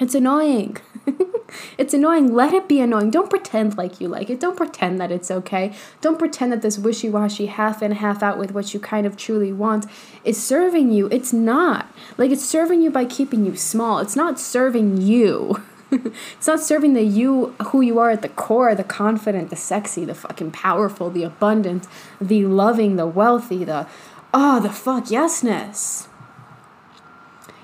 It's 0.00 0.14
annoying. 0.14 0.76
it's 1.78 1.92
annoying. 1.92 2.32
Let 2.32 2.54
it 2.54 2.68
be 2.68 2.80
annoying. 2.80 3.10
Don't 3.10 3.28
pretend 3.28 3.76
like 3.76 4.00
you 4.00 4.06
like 4.08 4.30
it. 4.30 4.38
Don't 4.38 4.56
pretend 4.56 5.00
that 5.00 5.10
it's 5.10 5.30
okay. 5.30 5.74
Don't 6.00 6.18
pretend 6.18 6.52
that 6.52 6.62
this 6.62 6.78
wishy 6.78 7.08
washy 7.08 7.46
half 7.46 7.82
in, 7.82 7.92
half 7.92 8.22
out 8.22 8.38
with 8.38 8.52
what 8.52 8.72
you 8.72 8.80
kind 8.80 9.06
of 9.06 9.16
truly 9.16 9.52
want 9.52 9.86
is 10.24 10.40
serving 10.40 10.92
you. 10.92 11.08
It's 11.10 11.32
not. 11.32 11.92
Like, 12.16 12.30
it's 12.30 12.44
serving 12.44 12.80
you 12.80 12.90
by 12.90 13.06
keeping 13.06 13.44
you 13.44 13.56
small. 13.56 13.98
It's 13.98 14.14
not 14.14 14.38
serving 14.38 15.00
you. 15.00 15.62
it's 15.90 16.46
not 16.46 16.60
serving 16.60 16.94
the 16.94 17.02
you 17.02 17.54
who 17.68 17.80
you 17.80 17.98
are 17.98 18.10
at 18.10 18.22
the 18.22 18.28
core 18.28 18.74
the 18.74 18.84
confident, 18.84 19.50
the 19.50 19.56
sexy, 19.56 20.04
the 20.04 20.14
fucking 20.14 20.50
powerful, 20.50 21.10
the 21.10 21.24
abundant, 21.24 21.88
the 22.20 22.44
loving, 22.44 22.96
the 22.96 23.06
wealthy, 23.06 23.64
the 23.64 23.86
oh, 24.34 24.60
the 24.60 24.70
fuck 24.70 25.06
yesness. 25.06 26.06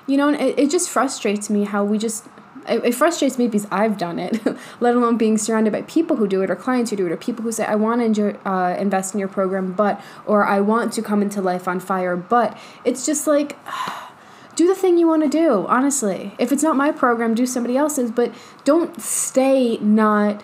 You 0.07 0.17
know, 0.17 0.29
and 0.29 0.41
it, 0.41 0.59
it 0.59 0.71
just 0.71 0.91
frustrates 0.91 1.49
me 1.49 1.65
how 1.65 1.85
we 1.85 1.99
just 1.99 2.27
it, 2.69 2.85
it 2.85 2.95
frustrates 2.95 3.39
me 3.39 3.47
because 3.47 3.67
I've 3.71 3.99
done 3.99 4.19
it, 4.19 4.45
let 4.81 4.95
alone 4.95 5.17
being 5.17 5.39
surrounded 5.39 5.73
by 5.73 5.83
people 5.83 6.17
who 6.17 6.27
do 6.27 6.43
it 6.43 6.51
or 6.51 6.57
clients 6.57 6.91
who 6.91 6.97
do 6.97 7.07
it 7.07 7.13
or 7.13 7.17
people 7.17 7.43
who 7.43 7.53
say, 7.53 7.65
I 7.65 7.75
want 7.75 8.01
to 8.01 8.07
enjoy, 8.07 8.31
uh, 8.45 8.77
invest 8.79 9.15
in 9.15 9.21
your 9.21 9.29
program, 9.29 9.73
but, 9.73 10.01
or 10.27 10.45
I 10.45 10.61
want 10.61 10.93
to 10.95 11.03
come 11.03 11.23
into 11.23 11.41
life 11.41 11.69
on 11.69 11.81
fire, 11.81 12.17
but 12.17 12.59
it's 12.85 13.05
just 13.07 13.27
like, 13.27 13.57
do 14.57 14.67
the 14.67 14.75
thing 14.75 14.99
you 14.99 15.07
want 15.07 15.23
to 15.25 15.29
do, 15.29 15.67
honestly. 15.69 16.35
If 16.39 16.53
it's 16.53 16.63
not 16.63 16.77
my 16.77 16.93
program, 16.93 17.35
do 17.35 17.47
somebody 17.47 17.77
else's, 17.77 18.11
but 18.11 18.33
don't 18.65 19.01
stay 19.01 19.79
not 19.79 20.43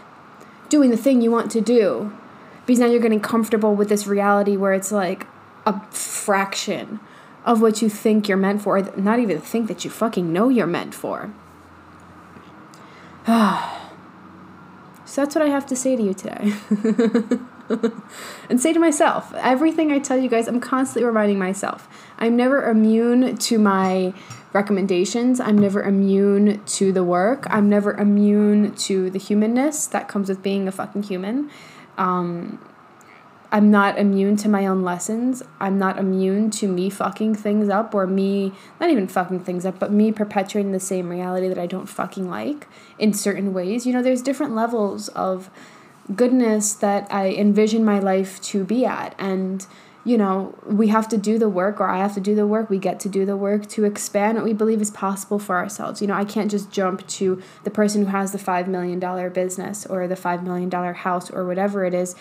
doing 0.68 0.90
the 0.90 0.96
thing 0.96 1.20
you 1.20 1.30
want 1.30 1.50
to 1.52 1.60
do 1.60 2.12
because 2.66 2.78
now 2.78 2.86
you're 2.86 3.00
getting 3.00 3.20
comfortable 3.20 3.74
with 3.74 3.88
this 3.88 4.06
reality 4.06 4.56
where 4.56 4.72
it's 4.72 4.92
like 4.92 5.26
a 5.66 5.80
fraction 5.90 7.00
of 7.44 7.62
what 7.62 7.80
you 7.80 7.88
think 7.88 8.28
you're 8.28 8.36
meant 8.36 8.62
for, 8.62 8.80
not 8.96 9.18
even 9.18 9.40
think 9.40 9.68
that 9.68 9.84
you 9.84 9.90
fucking 9.90 10.32
know 10.32 10.48
you're 10.48 10.66
meant 10.66 10.94
for. 10.94 11.32
so 13.26 15.22
that's 15.22 15.34
what 15.34 15.42
I 15.42 15.48
have 15.48 15.66
to 15.66 15.76
say 15.76 15.96
to 15.96 16.02
you 16.02 16.14
today. 16.14 16.52
and 18.50 18.60
say 18.60 18.72
to 18.72 18.78
myself, 18.78 19.32
everything 19.34 19.92
I 19.92 19.98
tell 19.98 20.18
you 20.18 20.28
guys, 20.28 20.48
I'm 20.48 20.60
constantly 20.60 21.06
reminding 21.06 21.38
myself. 21.38 21.88
I'm 22.18 22.36
never 22.36 22.68
immune 22.68 23.36
to 23.36 23.58
my 23.58 24.12
recommendations. 24.52 25.38
I'm 25.40 25.56
never 25.56 25.82
immune 25.82 26.64
to 26.64 26.92
the 26.92 27.04
work. 27.04 27.46
I'm 27.48 27.68
never 27.68 27.92
immune 27.94 28.74
to 28.74 29.10
the 29.10 29.18
humanness 29.18 29.86
that 29.88 30.08
comes 30.08 30.28
with 30.28 30.42
being 30.42 30.66
a 30.66 30.72
fucking 30.72 31.04
human. 31.04 31.50
Um, 31.96 32.58
I'm 33.52 33.70
not 33.70 33.98
immune 33.98 34.36
to 34.38 34.48
my 34.48 34.66
own 34.66 34.82
lessons. 34.82 35.42
I'm 35.58 35.78
not 35.78 35.98
immune 35.98 36.50
to 36.52 36.68
me 36.68 36.88
fucking 36.88 37.34
things 37.34 37.68
up 37.68 37.94
or 37.94 38.06
me, 38.06 38.52
not 38.80 38.90
even 38.90 39.08
fucking 39.08 39.40
things 39.40 39.66
up, 39.66 39.78
but 39.78 39.92
me 39.92 40.12
perpetuating 40.12 40.72
the 40.72 40.80
same 40.80 41.08
reality 41.08 41.48
that 41.48 41.58
I 41.58 41.66
don't 41.66 41.86
fucking 41.88 42.30
like 42.30 42.68
in 42.98 43.12
certain 43.12 43.52
ways. 43.52 43.86
You 43.86 43.92
know, 43.92 44.02
there's 44.02 44.22
different 44.22 44.54
levels 44.54 45.08
of 45.08 45.50
goodness 46.14 46.74
that 46.74 47.12
I 47.12 47.30
envision 47.30 47.84
my 47.84 47.98
life 47.98 48.40
to 48.42 48.64
be 48.64 48.84
at. 48.84 49.14
And, 49.18 49.66
you 50.04 50.16
know, 50.16 50.54
we 50.64 50.88
have 50.88 51.08
to 51.08 51.18
do 51.18 51.38
the 51.38 51.48
work, 51.48 51.80
or 51.80 51.88
I 51.88 51.98
have 51.98 52.14
to 52.14 52.20
do 52.20 52.34
the 52.34 52.46
work. 52.46 52.70
We 52.70 52.78
get 52.78 53.00
to 53.00 53.08
do 53.08 53.26
the 53.26 53.36
work 53.36 53.66
to 53.68 53.84
expand 53.84 54.36
what 54.36 54.44
we 54.44 54.52
believe 54.52 54.80
is 54.80 54.90
possible 54.90 55.38
for 55.38 55.56
ourselves. 55.56 56.00
You 56.00 56.08
know, 56.08 56.14
I 56.14 56.24
can't 56.24 56.50
just 56.50 56.70
jump 56.70 57.06
to 57.08 57.42
the 57.64 57.70
person 57.70 58.04
who 58.04 58.10
has 58.10 58.32
the 58.32 58.38
$5 58.38 58.66
million 58.66 58.98
business 59.32 59.84
or 59.86 60.08
the 60.08 60.14
$5 60.14 60.42
million 60.42 60.70
house 60.94 61.30
or 61.30 61.46
whatever 61.46 61.84
it 61.84 61.94
is 61.94 62.14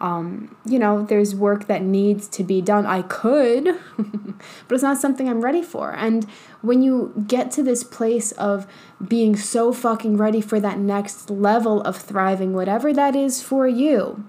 um, 0.00 0.54
you 0.66 0.78
know, 0.78 1.04
there's 1.04 1.34
work 1.34 1.68
that 1.68 1.82
needs 1.82 2.28
to 2.28 2.44
be 2.44 2.60
done. 2.60 2.84
I 2.84 3.02
could, 3.02 3.64
but 3.96 4.74
it's 4.74 4.82
not 4.82 4.98
something 4.98 5.28
I'm 5.28 5.40
ready 5.40 5.62
for. 5.62 5.92
And 5.92 6.26
when 6.60 6.82
you 6.82 7.24
get 7.26 7.50
to 7.52 7.62
this 7.62 7.82
place 7.82 8.32
of 8.32 8.66
being 9.06 9.36
so 9.36 9.72
fucking 9.72 10.16
ready 10.16 10.40
for 10.40 10.60
that 10.60 10.78
next 10.78 11.30
level 11.30 11.80
of 11.82 11.96
thriving, 11.96 12.52
whatever 12.52 12.92
that 12.92 13.16
is 13.16 13.42
for 13.42 13.66
you, 13.66 14.24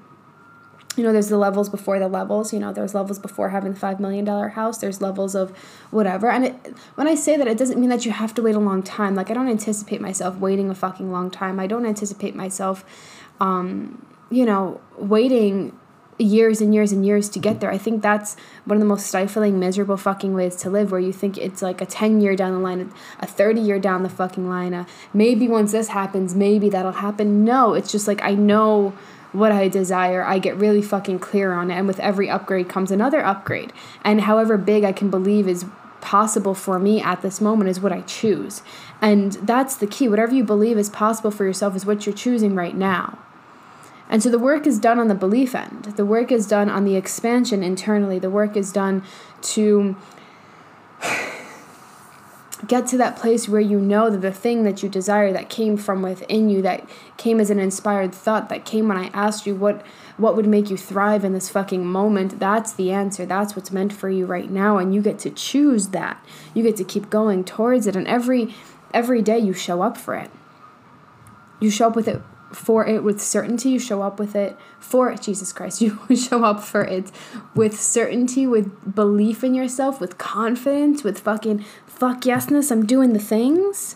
you 0.97 1.03
know, 1.03 1.13
there's 1.13 1.29
the 1.29 1.37
levels 1.37 1.69
before 1.69 1.99
the 1.99 2.07
levels. 2.07 2.51
You 2.51 2.59
know, 2.59 2.73
there's 2.73 2.95
levels 2.95 3.19
before 3.19 3.49
having 3.49 3.73
the 3.73 3.79
$5 3.79 3.99
million 3.99 4.25
house. 4.25 4.79
There's 4.79 4.99
levels 4.99 5.35
of 5.35 5.55
whatever. 5.91 6.29
And 6.29 6.45
it, 6.45 6.75
when 6.95 7.07
I 7.07 7.15
say 7.15 7.37
that, 7.37 7.47
it 7.47 7.57
doesn't 7.57 7.79
mean 7.79 7.89
that 7.89 8.05
you 8.05 8.11
have 8.11 8.33
to 8.35 8.41
wait 8.41 8.55
a 8.55 8.59
long 8.59 8.81
time. 8.81 9.15
Like, 9.15 9.29
I 9.29 9.35
don't 9.35 9.47
anticipate 9.47 10.01
myself 10.01 10.37
waiting 10.37 10.69
a 10.69 10.75
fucking 10.75 11.11
long 11.11 11.29
time. 11.29 11.59
I 11.59 11.67
don't 11.67 11.85
anticipate 11.85 12.35
myself, 12.35 12.83
um, 13.39 14.05
you 14.31 14.45
know, 14.45 14.81
waiting 14.97 15.77
years 16.19 16.61
and 16.61 16.73
years 16.73 16.91
and 16.91 17.05
years 17.05 17.29
to 17.29 17.39
get 17.39 17.59
there. 17.59 17.71
I 17.71 17.77
think 17.77 18.01
that's 18.01 18.35
one 18.65 18.77
of 18.77 18.79
the 18.79 18.87
most 18.87 19.05
stifling, 19.05 19.59
miserable 19.59 19.97
fucking 19.97 20.33
ways 20.33 20.55
to 20.57 20.69
live 20.69 20.91
where 20.91 20.99
you 20.99 21.13
think 21.13 21.37
it's 21.37 21.61
like 21.61 21.79
a 21.79 21.85
10 21.85 22.21
year 22.21 22.35
down 22.35 22.53
the 22.53 22.59
line, 22.59 22.91
a 23.19 23.27
30 23.27 23.61
year 23.61 23.79
down 23.79 24.03
the 24.03 24.09
fucking 24.09 24.49
line. 24.49 24.73
A, 24.73 24.87
maybe 25.13 25.47
once 25.47 25.71
this 25.71 25.89
happens, 25.89 26.33
maybe 26.33 26.69
that'll 26.69 26.93
happen. 26.93 27.45
No, 27.45 27.73
it's 27.73 27.91
just 27.91 28.07
like 28.07 28.21
I 28.23 28.33
know 28.33 28.93
what 29.37 29.51
I 29.51 29.67
desire. 29.67 30.23
I 30.23 30.39
get 30.39 30.57
really 30.57 30.81
fucking 30.81 31.19
clear 31.19 31.53
on 31.53 31.69
it. 31.69 31.75
And 31.75 31.87
with 31.87 31.99
every 31.99 32.29
upgrade 32.29 32.67
comes 32.67 32.91
another 32.91 33.23
upgrade. 33.23 33.71
And 34.03 34.21
however 34.21 34.57
big 34.57 34.83
I 34.83 34.91
can 34.91 35.09
believe 35.09 35.47
is 35.47 35.65
possible 36.01 36.53
for 36.53 36.79
me 36.79 37.01
at 37.01 37.21
this 37.21 37.41
moment 37.41 37.69
is 37.69 37.79
what 37.79 37.91
I 37.91 38.01
choose. 38.01 38.61
And 39.01 39.33
that's 39.33 39.75
the 39.75 39.87
key. 39.87 40.07
Whatever 40.07 40.33
you 40.33 40.43
believe 40.43 40.77
is 40.77 40.89
possible 40.89 41.31
for 41.31 41.45
yourself 41.45 41.75
is 41.75 41.85
what 41.85 42.05
you're 42.05 42.15
choosing 42.15 42.55
right 42.55 42.75
now. 42.75 43.19
And 44.09 44.23
so 44.23 44.29
the 44.29 44.39
work 44.39 44.65
is 44.65 44.79
done 44.79 44.99
on 44.99 45.07
the 45.07 45.15
belief 45.15 45.53
end. 45.53 45.93
The 45.97 46.05
work 46.05 46.31
is 46.31 46.47
done 46.47 46.69
on 46.69 46.85
the 46.85 46.95
expansion 46.95 47.61
internally. 47.61 48.19
The 48.19 48.29
work 48.29 48.55
is 48.55 48.71
done 48.71 49.03
to 49.41 49.97
get 52.65 52.87
to 52.87 52.97
that 52.97 53.15
place 53.15 53.47
where 53.47 53.61
you 53.61 53.79
know 53.79 54.09
that 54.09 54.21
the 54.21 54.31
thing 54.31 54.63
that 54.63 54.81
you 54.81 54.89
desire 54.89 55.31
that 55.31 55.49
came 55.49 55.77
from 55.77 56.01
within 56.01 56.49
you 56.49 56.61
that 56.63 56.87
came 57.17 57.39
as 57.39 57.49
an 57.49 57.59
inspired 57.59 58.13
thought 58.13 58.49
that 58.49 58.65
came 58.65 58.87
when 58.87 58.97
I 58.97 59.07
asked 59.07 59.45
you 59.45 59.53
what 59.53 59.85
what 60.17 60.35
would 60.35 60.47
make 60.47 60.71
you 60.71 60.77
thrive 60.77 61.23
in 61.23 61.33
this 61.33 61.49
fucking 61.49 61.85
moment 61.85 62.39
that's 62.39 62.73
the 62.73 62.91
answer 62.91 63.25
that's 63.25 63.55
what's 63.55 63.71
meant 63.71 63.93
for 63.93 64.09
you 64.09 64.25
right 64.25 64.49
now 64.49 64.77
and 64.77 64.95
you 64.95 65.01
get 65.01 65.19
to 65.19 65.29
choose 65.29 65.89
that 65.89 66.23
you 66.55 66.63
get 66.63 66.75
to 66.77 66.83
keep 66.83 67.09
going 67.09 67.43
towards 67.43 67.85
it 67.85 67.95
and 67.95 68.07
every 68.07 68.55
every 68.93 69.21
day 69.21 69.37
you 69.37 69.53
show 69.53 69.83
up 69.83 69.95
for 69.95 70.15
it 70.15 70.31
you 71.59 71.69
show 71.69 71.87
up 71.87 71.95
with 71.95 72.07
it 72.07 72.21
for 72.51 72.85
it 72.85 73.03
with 73.03 73.21
certainty. 73.21 73.69
You 73.69 73.79
show 73.79 74.01
up 74.01 74.19
with 74.19 74.35
it 74.35 74.57
for 74.79 75.13
Jesus 75.15 75.51
Christ. 75.51 75.81
You 75.81 76.15
show 76.15 76.43
up 76.43 76.63
for 76.63 76.81
it 76.83 77.11
with 77.53 77.79
certainty, 77.79 78.47
with 78.47 78.95
belief 78.95 79.43
in 79.43 79.53
yourself, 79.53 79.99
with 79.99 80.17
confidence, 80.17 81.03
with 81.03 81.19
fucking 81.19 81.65
fuck 81.97 82.21
yesness. 82.21 82.71
I'm 82.71 82.85
doing 82.85 83.13
the 83.13 83.19
things. 83.19 83.95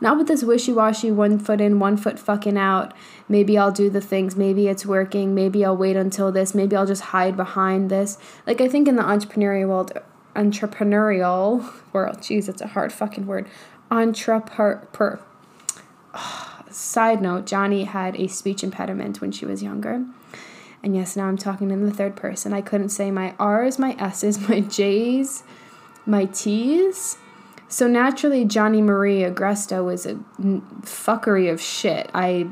Not 0.00 0.16
with 0.16 0.28
this 0.28 0.42
wishy 0.42 0.72
washy 0.72 1.10
one 1.10 1.38
foot 1.38 1.60
in, 1.60 1.78
one 1.78 1.96
foot 1.96 2.18
fucking 2.18 2.56
out. 2.56 2.94
Maybe 3.28 3.58
I'll 3.58 3.70
do 3.70 3.90
the 3.90 4.00
things. 4.00 4.34
Maybe 4.34 4.66
it's 4.66 4.86
working. 4.86 5.34
Maybe 5.34 5.64
I'll 5.64 5.76
wait 5.76 5.96
until 5.96 6.32
this. 6.32 6.54
Maybe 6.54 6.74
I'll 6.74 6.86
just 6.86 7.02
hide 7.02 7.36
behind 7.36 7.90
this. 7.90 8.18
Like 8.46 8.60
I 8.60 8.68
think 8.68 8.88
in 8.88 8.96
the 8.96 9.02
entrepreneurial 9.02 9.68
world, 9.68 9.92
entrepreneurial 10.34 11.70
world, 11.92 12.18
jeez, 12.18 12.48
it's 12.48 12.62
a 12.62 12.68
hard 12.68 12.92
fucking 12.92 13.26
word. 13.26 13.46
Entrepreneur. 13.90 15.20
Oh, 16.14 16.46
Side 16.70 17.20
note 17.20 17.46
Johnny 17.46 17.82
had 17.82 18.14
a 18.14 18.28
speech 18.28 18.62
impediment 18.62 19.20
when 19.20 19.32
she 19.32 19.44
was 19.44 19.60
younger. 19.60 20.04
And 20.82 20.94
yes, 20.94 21.16
now 21.16 21.26
I'm 21.26 21.36
talking 21.36 21.70
in 21.72 21.84
the 21.84 21.90
third 21.92 22.14
person. 22.14 22.52
I 22.52 22.60
couldn't 22.60 22.90
say 22.90 23.10
my 23.10 23.34
R's, 23.38 23.78
my 23.78 23.96
S's, 23.98 24.38
my 24.48 24.60
J's, 24.60 25.42
my 26.10 26.26
T's. 26.26 27.16
So 27.68 27.86
naturally, 27.86 28.44
Johnny 28.44 28.82
Marie 28.82 29.20
Agresta 29.20 29.84
was 29.84 30.04
a 30.04 30.14
fuckery 30.82 31.50
of 31.52 31.60
shit. 31.60 32.10
I, 32.12 32.48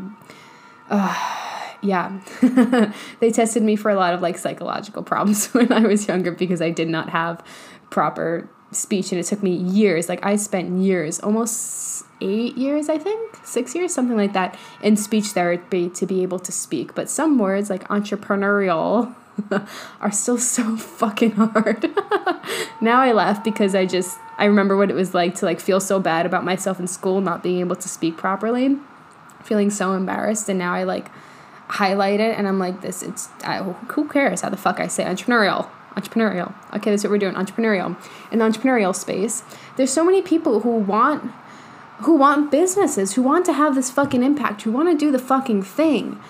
uh, 0.88 1.74
yeah. 1.82 2.20
they 3.20 3.32
tested 3.32 3.64
me 3.64 3.74
for 3.74 3.90
a 3.90 3.96
lot 3.96 4.14
of 4.14 4.22
like 4.22 4.38
psychological 4.38 5.02
problems 5.02 5.46
when 5.52 5.72
I 5.72 5.80
was 5.80 6.06
younger 6.06 6.30
because 6.30 6.62
I 6.62 6.70
did 6.70 6.88
not 6.88 7.10
have 7.10 7.44
proper 7.90 8.48
speech 8.70 9.12
and 9.12 9.20
it 9.20 9.24
took 9.24 9.42
me 9.42 9.54
years. 9.54 10.08
Like 10.08 10.24
I 10.24 10.36
spent 10.36 10.78
years, 10.78 11.18
almost 11.20 12.04
eight 12.20 12.56
years, 12.56 12.88
I 12.88 12.98
think, 12.98 13.38
six 13.42 13.74
years, 13.74 13.92
something 13.92 14.16
like 14.16 14.34
that, 14.34 14.56
in 14.82 14.96
speech 14.96 15.26
therapy 15.26 15.88
to 15.90 16.06
be 16.06 16.22
able 16.22 16.38
to 16.40 16.52
speak. 16.52 16.94
But 16.94 17.10
some 17.10 17.38
words 17.38 17.70
like 17.70 17.88
entrepreneurial 17.88 19.14
are 20.00 20.12
still 20.12 20.38
so 20.38 20.76
fucking 20.76 21.32
hard. 21.32 21.90
now 22.80 23.00
I 23.00 23.12
laugh 23.12 23.42
because 23.42 23.74
I 23.74 23.86
just 23.86 24.18
I 24.36 24.44
remember 24.44 24.76
what 24.76 24.90
it 24.90 24.94
was 24.94 25.14
like 25.14 25.34
to 25.36 25.44
like 25.44 25.60
feel 25.60 25.80
so 25.80 26.00
bad 26.00 26.26
about 26.26 26.44
myself 26.44 26.78
in 26.80 26.86
school 26.86 27.20
not 27.20 27.42
being 27.42 27.60
able 27.60 27.76
to 27.76 27.88
speak 27.88 28.16
properly, 28.16 28.76
feeling 29.42 29.70
so 29.70 29.92
embarrassed, 29.94 30.48
and 30.48 30.58
now 30.58 30.74
I 30.74 30.84
like 30.84 31.10
highlight 31.68 32.18
it 32.18 32.38
and 32.38 32.48
I'm 32.48 32.58
like 32.58 32.80
this 32.80 33.02
it's 33.02 33.28
I, 33.44 33.58
who 33.58 34.08
cares 34.08 34.40
how 34.40 34.48
the 34.48 34.56
fuck 34.56 34.80
I 34.80 34.86
say 34.86 35.04
entrepreneurial 35.04 35.68
entrepreneurial 35.96 36.54
okay 36.74 36.90
that's 36.90 37.04
what 37.04 37.10
we're 37.10 37.18
doing 37.18 37.34
entrepreneurial 37.34 37.94
in 38.32 38.38
the 38.38 38.46
entrepreneurial 38.46 38.96
space 38.96 39.42
there's 39.76 39.92
so 39.92 40.02
many 40.02 40.22
people 40.22 40.60
who 40.60 40.70
want 40.70 41.30
who 42.02 42.14
want 42.14 42.50
businesses, 42.50 43.14
who 43.14 43.22
want 43.22 43.44
to 43.46 43.52
have 43.52 43.74
this 43.74 43.90
fucking 43.90 44.22
impact, 44.22 44.62
who 44.62 44.70
want 44.72 44.88
to 44.88 44.96
do 44.96 45.10
the 45.10 45.18
fucking 45.18 45.62
thing. 45.62 46.20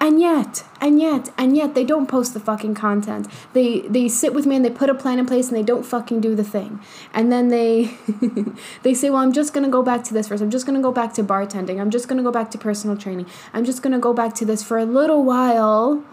And 0.00 0.20
yet, 0.20 0.64
and 0.80 1.00
yet, 1.00 1.30
and 1.36 1.56
yet 1.56 1.74
they 1.74 1.84
don't 1.84 2.06
post 2.06 2.32
the 2.32 2.40
fucking 2.40 2.74
content. 2.74 3.26
They 3.52 3.80
they 3.80 4.08
sit 4.08 4.32
with 4.32 4.46
me 4.46 4.54
and 4.54 4.64
they 4.64 4.70
put 4.70 4.88
a 4.88 4.94
plan 4.94 5.18
in 5.18 5.26
place 5.26 5.48
and 5.48 5.56
they 5.56 5.62
don't 5.62 5.84
fucking 5.84 6.20
do 6.20 6.36
the 6.36 6.44
thing. 6.44 6.80
And 7.12 7.32
then 7.32 7.48
they 7.48 7.96
they 8.84 8.94
say, 8.94 9.10
"Well, 9.10 9.22
I'm 9.22 9.32
just 9.32 9.52
going 9.52 9.64
to 9.64 9.70
go 9.70 9.82
back 9.82 10.04
to 10.04 10.14
this 10.14 10.28
first. 10.28 10.42
I'm 10.42 10.50
just 10.50 10.66
going 10.66 10.76
to 10.76 10.82
go 10.82 10.92
back 10.92 11.14
to 11.14 11.24
bartending. 11.24 11.80
I'm 11.80 11.90
just 11.90 12.06
going 12.06 12.18
to 12.18 12.22
go 12.22 12.30
back 12.30 12.50
to 12.52 12.58
personal 12.58 12.96
training. 12.96 13.26
I'm 13.52 13.64
just 13.64 13.82
going 13.82 13.92
to 13.92 13.98
go 13.98 14.12
back 14.12 14.34
to 14.36 14.44
this 14.44 14.62
for 14.62 14.78
a 14.78 14.84
little 14.84 15.24
while." 15.24 16.04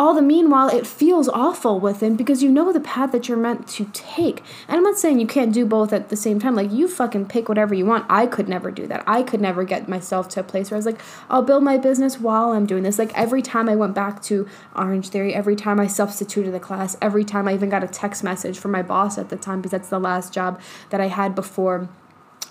All 0.00 0.14
the 0.14 0.22
meanwhile 0.22 0.68
it 0.68 0.86
feels 0.86 1.28
awful 1.28 1.78
within 1.78 2.16
because 2.16 2.42
you 2.42 2.48
know 2.48 2.72
the 2.72 2.80
path 2.80 3.12
that 3.12 3.28
you're 3.28 3.36
meant 3.36 3.68
to 3.68 3.84
take. 3.92 4.42
And 4.66 4.78
i'm 4.78 4.82
not 4.82 4.96
saying 4.96 5.20
you 5.20 5.26
can't 5.26 5.52
do 5.52 5.66
both 5.66 5.92
at 5.92 6.08
the 6.08 6.16
same 6.16 6.40
time. 6.40 6.54
Like 6.54 6.72
you 6.72 6.88
fucking 6.88 7.26
pick 7.26 7.50
whatever 7.50 7.74
you 7.74 7.84
want. 7.84 8.06
I 8.08 8.26
could 8.26 8.48
never 8.48 8.70
do 8.70 8.86
that. 8.86 9.04
I 9.06 9.22
could 9.22 9.42
never 9.42 9.62
get 9.62 9.90
myself 9.90 10.26
to 10.30 10.40
a 10.40 10.42
place 10.42 10.70
where 10.70 10.76
i 10.76 10.78
was 10.78 10.86
like 10.86 11.02
i'll 11.28 11.42
build 11.42 11.62
my 11.62 11.76
business 11.76 12.18
while 12.18 12.52
i'm 12.52 12.64
doing 12.64 12.82
this. 12.82 12.98
Like 12.98 13.12
every 13.14 13.42
time 13.42 13.68
i 13.68 13.76
went 13.76 13.94
back 13.94 14.22
to 14.22 14.48
Orangetheory 14.74 15.34
every 15.34 15.54
time 15.54 15.78
i 15.78 15.86
substituted 15.86 16.54
a 16.54 16.60
class 16.60 16.96
every 17.02 17.22
time 17.22 17.46
i 17.46 17.52
even 17.52 17.68
got 17.68 17.84
a 17.84 17.88
text 17.88 18.24
message 18.24 18.58
from 18.58 18.70
my 18.70 18.80
boss 18.80 19.18
at 19.18 19.28
the 19.28 19.36
time 19.36 19.60
because 19.60 19.72
that's 19.72 19.90
the 19.90 20.00
last 20.00 20.32
job 20.32 20.58
that 20.88 21.02
i 21.02 21.08
had 21.08 21.34
before 21.34 21.90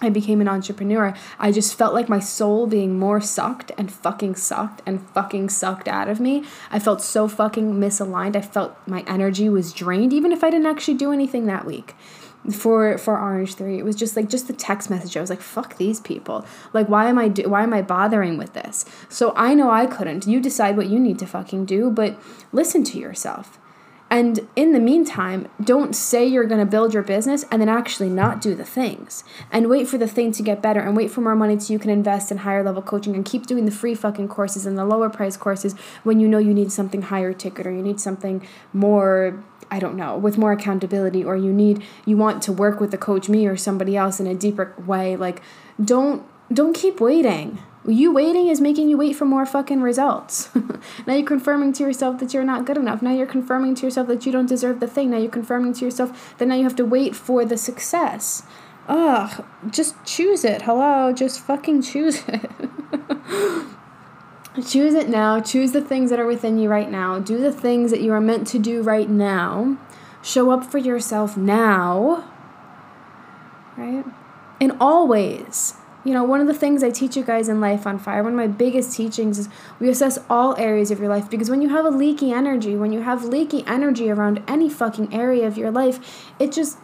I 0.02 0.10
became 0.10 0.40
an 0.40 0.48
entrepreneur, 0.48 1.14
I 1.40 1.52
just 1.52 1.76
felt 1.76 1.94
like 1.94 2.08
my 2.08 2.20
soul 2.20 2.68
being 2.68 2.98
more 2.98 3.20
sucked 3.20 3.72
and 3.78 3.92
fucking 3.92 4.36
sucked 4.36 4.82
and 4.86 5.02
fucking 5.10 5.50
sucked 5.50 5.88
out 5.88 6.08
of 6.08 6.20
me. 6.20 6.44
I 6.72 6.80
felt 6.80 7.02
so 7.02 7.28
fucking 7.28 7.74
misaligned. 7.74 8.36
I 8.36 8.42
felt 8.42 8.78
my 8.88 9.04
energy 9.08 9.50
was 9.50 9.74
drained, 9.74 10.14
even 10.14 10.32
if 10.32 10.44
I 10.44 10.50
didn't 10.50 10.68
actually 10.68 10.94
do 10.94 11.12
anything 11.12 11.48
that 11.48 11.66
week 11.66 11.96
for 12.54 12.98
for 12.98 13.18
Orangetheory 13.18 13.78
it 13.78 13.84
was 13.84 13.98
just 13.98 14.16
like 14.16 14.30
just 14.30 14.48
the 14.48 14.54
text 14.54 14.90
message 14.90 15.18
i 15.18 15.22
was 15.22 15.30
like 15.30 15.42
fuck 15.42 15.78
these 15.78 16.00
people 16.00 16.46
like 16.72 16.88
why 16.88 17.10
am 17.10 17.20
i 17.20 17.28
do, 17.28 17.44
why 17.50 17.64
am 17.64 17.74
i 17.74 17.82
bothering 17.82 18.38
with 18.38 18.54
this 18.54 18.86
so 19.10 19.34
i 19.36 19.54
know 19.54 19.70
i 19.70 19.86
couldn't 19.86 20.26
you 20.26 20.40
decide 20.40 20.78
what 20.78 20.88
you 20.88 21.00
need 21.00 21.20
to 21.20 21.28
fucking 21.28 21.66
do 21.66 21.92
but 21.92 22.18
listen 22.54 22.84
to 22.84 22.98
yourself 22.98 23.60
and 24.12 24.48
in 24.56 24.74
the 24.74 24.80
meantime, 24.80 25.48
don't 25.64 25.96
say 25.96 26.26
you're 26.26 26.46
going 26.46 26.60
to 26.60 26.66
build 26.66 26.94
your 26.94 27.04
business 27.04 27.46
and 27.52 27.62
then 27.62 27.70
actually 27.70 28.10
not 28.10 28.42
do 28.42 28.56
the 28.56 28.66
things. 28.66 29.24
And 29.52 29.70
wait 29.70 29.88
for 29.88 30.00
the 30.00 30.08
thing 30.08 30.32
to 30.32 30.42
get 30.42 30.64
better 30.64 30.80
and 30.80 30.98
wait 30.98 31.12
for 31.12 31.22
more 31.22 31.36
money 31.36 31.60
so 31.60 31.72
you 31.72 31.80
can 31.80 31.92
invest 31.92 32.32
in 32.32 32.40
higher 32.40 32.64
level 32.64 32.82
coaching 32.82 33.14
and 33.16 33.24
keep 33.24 33.46
doing 33.46 33.66
the 33.66 33.72
free 33.72 33.94
fucking 33.94 34.28
courses 34.28 34.66
and 34.66 34.78
the 34.78 34.86
lower 34.86 35.10
price 35.10 35.38
courses 35.38 35.74
when 36.04 36.20
you 36.20 36.28
know 36.28 36.40
you 36.40 36.54
need 36.54 36.72
something 36.72 37.04
higher 37.04 37.34
ticket 37.34 37.68
or 37.68 37.72
you 37.72 37.84
need 37.84 38.00
something 38.00 38.46
more 38.74 39.44
I 39.72 39.78
don't 39.78 39.96
know, 39.96 40.18
with 40.18 40.36
more 40.36 40.52
accountability 40.52 41.24
or 41.24 41.38
you 41.38 41.54
need 41.54 41.84
you 42.04 42.18
want 42.18 42.42
to 42.44 42.52
work 42.52 42.80
with 42.80 42.92
a 42.96 42.98
coach 42.98 43.30
me 43.30 43.46
or 43.46 43.56
somebody 43.56 43.96
else 43.96 44.20
in 44.20 44.26
a 44.26 44.34
deeper 44.34 44.74
way. 44.88 45.16
Like 45.16 45.44
don't 45.84 46.26
don't 46.52 46.74
keep 46.74 47.00
waiting 47.00 47.60
you 47.90 48.12
waiting 48.12 48.48
is 48.48 48.62
making 48.62 48.90
you 48.90 48.98
wait 48.98 49.16
for 49.16 49.26
more 49.26 49.46
fucking 49.46 49.82
results. 49.82 50.50
now 51.08 51.14
you're 51.14 51.26
confirming 51.26 51.74
to 51.74 51.84
yourself 51.84 52.20
that 52.20 52.34
you're 52.34 52.44
not 52.44 52.66
good 52.66 52.78
enough. 52.78 53.02
Now 53.02 53.14
you're 53.14 53.28
confirming 53.28 53.76
to 53.76 53.86
yourself 53.86 54.08
that 54.08 54.26
you 54.26 54.32
don't 54.32 54.48
deserve 54.48 54.80
the 54.80 54.88
thing. 54.88 55.12
Now 55.12 55.18
you're 55.18 55.32
confirming 55.32 55.74
to 55.74 55.86
yourself 55.86 56.38
that 56.38 56.48
now 56.48 56.56
you 56.56 56.64
have 56.64 56.76
to 56.78 56.86
wait 56.86 57.16
for 57.16 57.46
the 57.46 57.58
success. 57.58 58.44
Ugh, 58.88 59.46
just 59.70 59.96
choose 60.04 60.44
it. 60.44 60.64
Hello, 60.64 61.14
just 61.14 61.40
fucking 61.40 61.82
choose 61.82 62.24
it. 62.28 62.52
choose 64.68 64.94
it 64.94 65.10
now. 65.10 65.40
Choose 65.40 65.72
the 65.72 65.82
things 65.82 66.10
that 66.10 66.20
are 66.20 66.26
within 66.26 66.58
you 66.58 66.70
right 66.70 66.90
now. 66.90 67.20
Do 67.20 67.40
the 67.40 67.52
things 67.52 67.92
that 67.92 68.02
you 68.02 68.12
are 68.14 68.22
meant 68.22 68.48
to 68.48 68.60
do 68.60 68.82
right 68.82 69.10
now. 69.10 69.78
Show 70.22 70.52
up 70.52 70.66
for 70.66 70.78
yourself 70.78 71.38
now. 71.38 72.30
Right? 73.78 74.06
In 74.60 74.76
all 74.82 75.08
ways 75.08 75.76
you 76.06 76.14
know, 76.14 76.24
one 76.24 76.40
of 76.40 76.48
the 76.48 76.54
things 76.54 76.82
I 76.82 76.92
teach 76.92 77.18
you 77.18 77.24
guys 77.24 77.50
in 77.50 77.60
Life 77.60 77.86
on 77.86 78.00
Fire, 78.00 78.24
one 78.24 78.34
of 78.34 78.38
my 78.38 78.48
biggest 78.48 78.96
teachings 78.96 79.38
is 79.38 79.50
we 79.80 79.90
assess 79.90 80.18
all 80.30 80.56
areas 80.58 80.92
of 80.92 81.00
your 81.00 81.10
life 81.10 81.30
because 81.30 81.50
when 81.50 81.62
you 81.62 81.70
have 81.70 81.86
a 81.86 81.90
leaky 81.90 82.32
energy, 82.32 82.76
when 82.76 82.94
you 82.94 83.02
have 83.02 83.26
leaky 83.26 83.66
energy 83.68 84.10
around 84.10 84.42
any 84.48 84.70
fucking 84.70 85.14
area 85.14 85.46
of 85.46 85.58
your 85.58 85.72
life, 85.72 86.32
it 86.40 86.52
just 86.52 86.78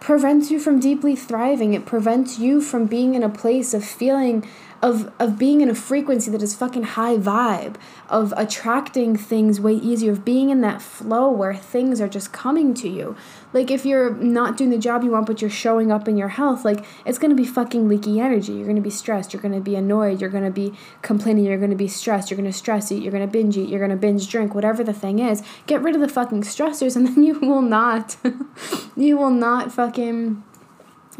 prevents 0.00 0.50
you 0.50 0.58
from 0.58 0.80
deeply 0.80 1.14
thriving. 1.14 1.74
It 1.74 1.84
prevents 1.84 2.38
you 2.38 2.62
from 2.62 2.86
being 2.86 3.14
in 3.14 3.22
a 3.22 3.28
place 3.28 3.74
of 3.74 3.84
feeling 3.84 4.48
of 4.82 5.12
of 5.18 5.38
being 5.38 5.60
in 5.60 5.68
a 5.68 5.74
frequency 5.74 6.30
that 6.30 6.42
is 6.42 6.54
fucking 6.54 6.82
high 6.82 7.16
vibe, 7.16 7.76
of 8.08 8.32
attracting 8.36 9.16
things 9.16 9.60
way 9.60 9.74
easier, 9.74 10.12
of 10.12 10.24
being 10.24 10.50
in 10.50 10.60
that 10.62 10.80
flow 10.80 11.30
where 11.30 11.54
things 11.54 12.00
are 12.00 12.08
just 12.08 12.32
coming 12.32 12.72
to 12.74 12.88
you. 12.88 13.14
Like 13.52 13.70
if 13.70 13.84
you're 13.84 14.14
not 14.14 14.56
doing 14.56 14.70
the 14.70 14.78
job 14.78 15.02
you 15.02 15.10
want 15.10 15.26
but 15.26 15.40
you're 15.40 15.50
showing 15.50 15.92
up 15.92 16.08
in 16.08 16.16
your 16.16 16.28
health, 16.28 16.64
like 16.64 16.84
it's 17.04 17.18
going 17.18 17.30
to 17.30 17.36
be 17.36 17.46
fucking 17.46 17.88
leaky 17.88 18.20
energy. 18.20 18.52
You're 18.52 18.64
going 18.64 18.76
to 18.76 18.82
be 18.82 18.90
stressed, 18.90 19.32
you're 19.32 19.42
going 19.42 19.54
to 19.54 19.60
be 19.60 19.76
annoyed, 19.76 20.20
you're 20.20 20.30
going 20.30 20.44
to 20.44 20.50
be 20.50 20.72
complaining, 21.02 21.44
you're 21.44 21.58
going 21.58 21.70
to 21.70 21.76
be 21.76 21.88
stressed, 21.88 22.30
you're 22.30 22.38
going 22.38 22.50
to 22.50 22.56
stress 22.56 22.90
eat, 22.90 23.02
you're 23.02 23.12
going 23.12 23.26
to 23.26 23.30
binge 23.30 23.56
eat, 23.58 23.68
you're 23.68 23.80
going 23.80 23.90
to 23.90 23.96
binge 23.96 24.28
drink, 24.28 24.54
whatever 24.54 24.82
the 24.82 24.94
thing 24.94 25.18
is. 25.18 25.42
Get 25.66 25.82
rid 25.82 25.94
of 25.94 26.00
the 26.00 26.08
fucking 26.08 26.42
stressors 26.42 26.96
and 27.00 27.06
then 27.06 27.22
you 27.22 27.38
will 27.40 27.62
not 27.62 28.16
you 28.96 29.16
will 29.18 29.30
not 29.30 29.72
fucking 29.72 30.42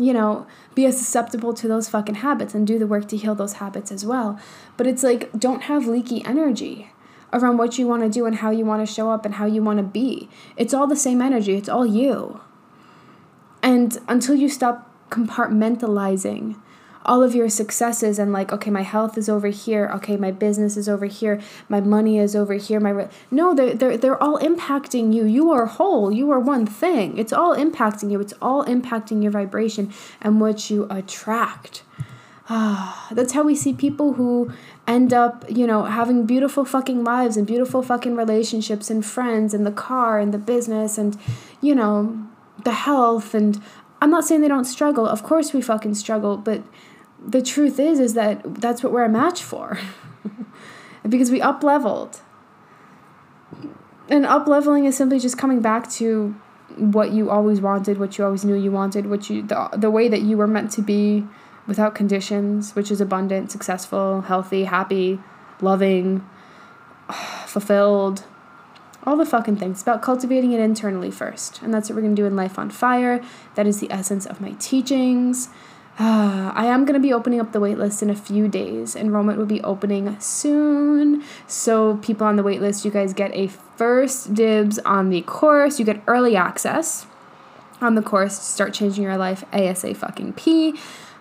you 0.00 0.12
know, 0.12 0.46
be 0.74 0.86
as 0.86 0.98
susceptible 0.98 1.52
to 1.54 1.68
those 1.68 1.88
fucking 1.88 2.16
habits 2.16 2.54
and 2.54 2.66
do 2.66 2.78
the 2.78 2.86
work 2.86 3.08
to 3.08 3.16
heal 3.16 3.34
those 3.34 3.54
habits 3.54 3.92
as 3.92 4.04
well. 4.04 4.38
But 4.76 4.86
it's 4.86 5.02
like, 5.02 5.30
don't 5.38 5.62
have 5.62 5.86
leaky 5.86 6.24
energy 6.24 6.90
around 7.32 7.58
what 7.58 7.78
you 7.78 7.86
want 7.86 8.02
to 8.02 8.08
do 8.08 8.26
and 8.26 8.36
how 8.36 8.50
you 8.50 8.64
want 8.64 8.86
to 8.86 8.92
show 8.92 9.10
up 9.10 9.24
and 9.24 9.34
how 9.34 9.46
you 9.46 9.62
want 9.62 9.78
to 9.78 9.82
be. 9.82 10.28
It's 10.56 10.74
all 10.74 10.86
the 10.86 10.96
same 10.96 11.22
energy, 11.22 11.54
it's 11.54 11.68
all 11.68 11.86
you. 11.86 12.40
And 13.62 13.98
until 14.08 14.34
you 14.34 14.48
stop 14.48 14.90
compartmentalizing 15.10 16.60
all 17.04 17.22
of 17.22 17.34
your 17.34 17.48
successes 17.48 18.18
and 18.18 18.32
like 18.32 18.52
okay 18.52 18.70
my 18.70 18.82
health 18.82 19.16
is 19.16 19.28
over 19.28 19.48
here. 19.48 19.90
Okay 19.96 20.16
my 20.16 20.30
business 20.30 20.76
is 20.76 20.88
over 20.88 21.06
here. 21.06 21.40
My 21.68 21.80
money 21.80 22.18
is 22.18 22.36
over 22.36 22.54
here. 22.54 22.80
My 22.80 22.90
re-. 22.90 23.08
no 23.30 23.54
they're, 23.54 23.74
they're 23.74 23.96
they're 23.96 24.22
all 24.22 24.38
impacting 24.38 25.12
you. 25.12 25.24
You 25.24 25.50
are 25.50 25.66
whole. 25.66 26.12
You 26.12 26.30
are 26.30 26.40
one 26.40 26.66
thing. 26.66 27.16
It's 27.18 27.32
all 27.32 27.56
impacting 27.56 28.10
you. 28.10 28.20
It's 28.20 28.34
all 28.42 28.64
impacting 28.64 29.22
your 29.22 29.32
vibration 29.32 29.92
and 30.20 30.40
what 30.40 30.70
you 30.70 30.86
attract. 30.90 31.82
Ah 32.48 33.08
that's 33.12 33.32
how 33.32 33.44
we 33.44 33.54
see 33.54 33.72
people 33.72 34.14
who 34.14 34.52
end 34.86 35.14
up 35.14 35.44
you 35.48 35.66
know 35.66 35.84
having 35.84 36.26
beautiful 36.26 36.64
fucking 36.64 37.02
lives 37.04 37.36
and 37.36 37.46
beautiful 37.46 37.82
fucking 37.82 38.16
relationships 38.16 38.90
and 38.90 39.06
friends 39.06 39.54
and 39.54 39.64
the 39.64 39.72
car 39.72 40.18
and 40.18 40.34
the 40.34 40.38
business 40.38 40.98
and 40.98 41.16
you 41.62 41.74
know 41.74 42.26
the 42.64 42.72
health 42.72 43.34
and 43.34 43.62
I'm 44.02 44.10
not 44.10 44.24
saying 44.24 44.40
they 44.40 44.48
don't 44.48 44.64
struggle. 44.64 45.06
Of 45.06 45.22
course 45.22 45.52
we 45.52 45.60
fucking 45.60 45.94
struggle, 45.94 46.36
but 46.38 46.62
the 47.24 47.42
truth 47.42 47.78
is 47.78 48.00
is 48.00 48.14
that 48.14 48.42
that's 48.60 48.82
what 48.82 48.92
we're 48.92 49.04
a 49.04 49.08
match 49.08 49.42
for 49.42 49.78
because 51.08 51.30
we 51.30 51.40
up 51.40 51.62
leveled 51.62 52.20
and 54.08 54.26
up 54.26 54.46
leveling 54.46 54.84
is 54.84 54.96
simply 54.96 55.18
just 55.18 55.38
coming 55.38 55.60
back 55.60 55.88
to 55.90 56.34
what 56.76 57.12
you 57.12 57.30
always 57.30 57.60
wanted 57.60 57.98
what 57.98 58.16
you 58.16 58.24
always 58.24 58.44
knew 58.44 58.54
you 58.54 58.72
wanted 58.72 59.06
what 59.06 59.28
you 59.28 59.42
the, 59.42 59.68
the 59.76 59.90
way 59.90 60.08
that 60.08 60.22
you 60.22 60.36
were 60.36 60.46
meant 60.46 60.70
to 60.70 60.80
be 60.80 61.26
without 61.66 61.94
conditions 61.94 62.74
which 62.74 62.90
is 62.90 63.00
abundant 63.00 63.50
successful 63.50 64.22
healthy 64.22 64.64
happy 64.64 65.20
loving 65.60 66.26
fulfilled 67.46 68.24
all 69.04 69.16
the 69.16 69.26
fucking 69.26 69.56
things. 69.56 69.76
It's 69.78 69.82
about 69.82 70.02
cultivating 70.02 70.52
it 70.52 70.60
internally 70.60 71.10
first. 71.10 71.62
And 71.62 71.72
that's 71.72 71.88
what 71.88 71.96
we're 71.96 72.02
going 72.02 72.14
to 72.14 72.22
do 72.22 72.26
in 72.26 72.36
Life 72.36 72.58
on 72.58 72.70
Fire. 72.70 73.22
That 73.54 73.66
is 73.66 73.80
the 73.80 73.90
essence 73.90 74.26
of 74.26 74.40
my 74.40 74.52
teachings. 74.52 75.48
I 76.02 76.64
am 76.64 76.86
going 76.86 76.94
to 76.94 77.06
be 77.06 77.12
opening 77.12 77.40
up 77.40 77.52
the 77.52 77.60
waitlist 77.60 78.00
in 78.00 78.08
a 78.08 78.14
few 78.14 78.48
days. 78.48 78.96
Enrollment 78.96 79.36
will 79.36 79.44
be 79.44 79.60
opening 79.60 80.18
soon. 80.18 81.22
So, 81.46 81.98
people 81.98 82.26
on 82.26 82.36
the 82.36 82.42
waitlist, 82.42 82.86
you 82.86 82.90
guys 82.90 83.12
get 83.12 83.30
a 83.34 83.48
first 83.48 84.32
dibs 84.32 84.78
on 84.78 85.10
the 85.10 85.20
course. 85.20 85.78
You 85.78 85.84
get 85.84 86.02
early 86.06 86.36
access 86.36 87.04
on 87.82 87.96
the 87.96 88.02
course 88.02 88.38
to 88.38 88.44
start 88.44 88.72
changing 88.72 89.04
your 89.04 89.18
life 89.18 89.44
ASA 89.52 89.94
fucking 89.94 90.32
P. 90.32 90.74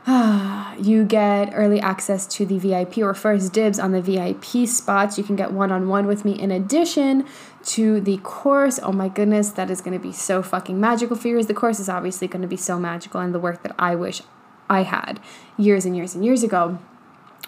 you 0.79 1.03
get 1.03 1.51
early 1.53 1.81
access 1.81 2.25
to 2.27 2.45
the 2.45 2.57
VIP 2.57 2.99
or 2.99 3.13
first 3.13 3.51
dibs 3.51 3.79
on 3.79 3.91
the 3.91 4.01
VIP 4.01 4.65
spots. 4.65 5.17
You 5.17 5.25
can 5.25 5.35
get 5.35 5.51
one 5.51 5.73
on 5.73 5.89
one 5.89 6.07
with 6.07 6.23
me 6.23 6.39
in 6.39 6.51
addition 6.51 7.25
to 7.65 7.99
the 7.99 8.15
course. 8.19 8.79
Oh 8.81 8.93
my 8.93 9.09
goodness, 9.09 9.49
that 9.49 9.69
is 9.69 9.81
going 9.81 9.91
to 9.91 10.01
be 10.01 10.13
so 10.13 10.41
fucking 10.41 10.79
magical 10.79 11.17
for 11.17 11.27
you. 11.27 11.43
The 11.43 11.53
course 11.53 11.81
is 11.81 11.89
obviously 11.89 12.29
going 12.29 12.43
to 12.43 12.47
be 12.47 12.55
so 12.55 12.79
magical, 12.79 13.19
and 13.19 13.35
the 13.35 13.41
work 13.41 13.61
that 13.63 13.75
I 13.77 13.95
wish 13.95 14.21
I 14.69 14.83
had 14.83 15.19
years 15.57 15.85
and 15.85 15.95
years 15.95 16.15
and 16.15 16.23
years 16.23 16.43
ago, 16.43 16.77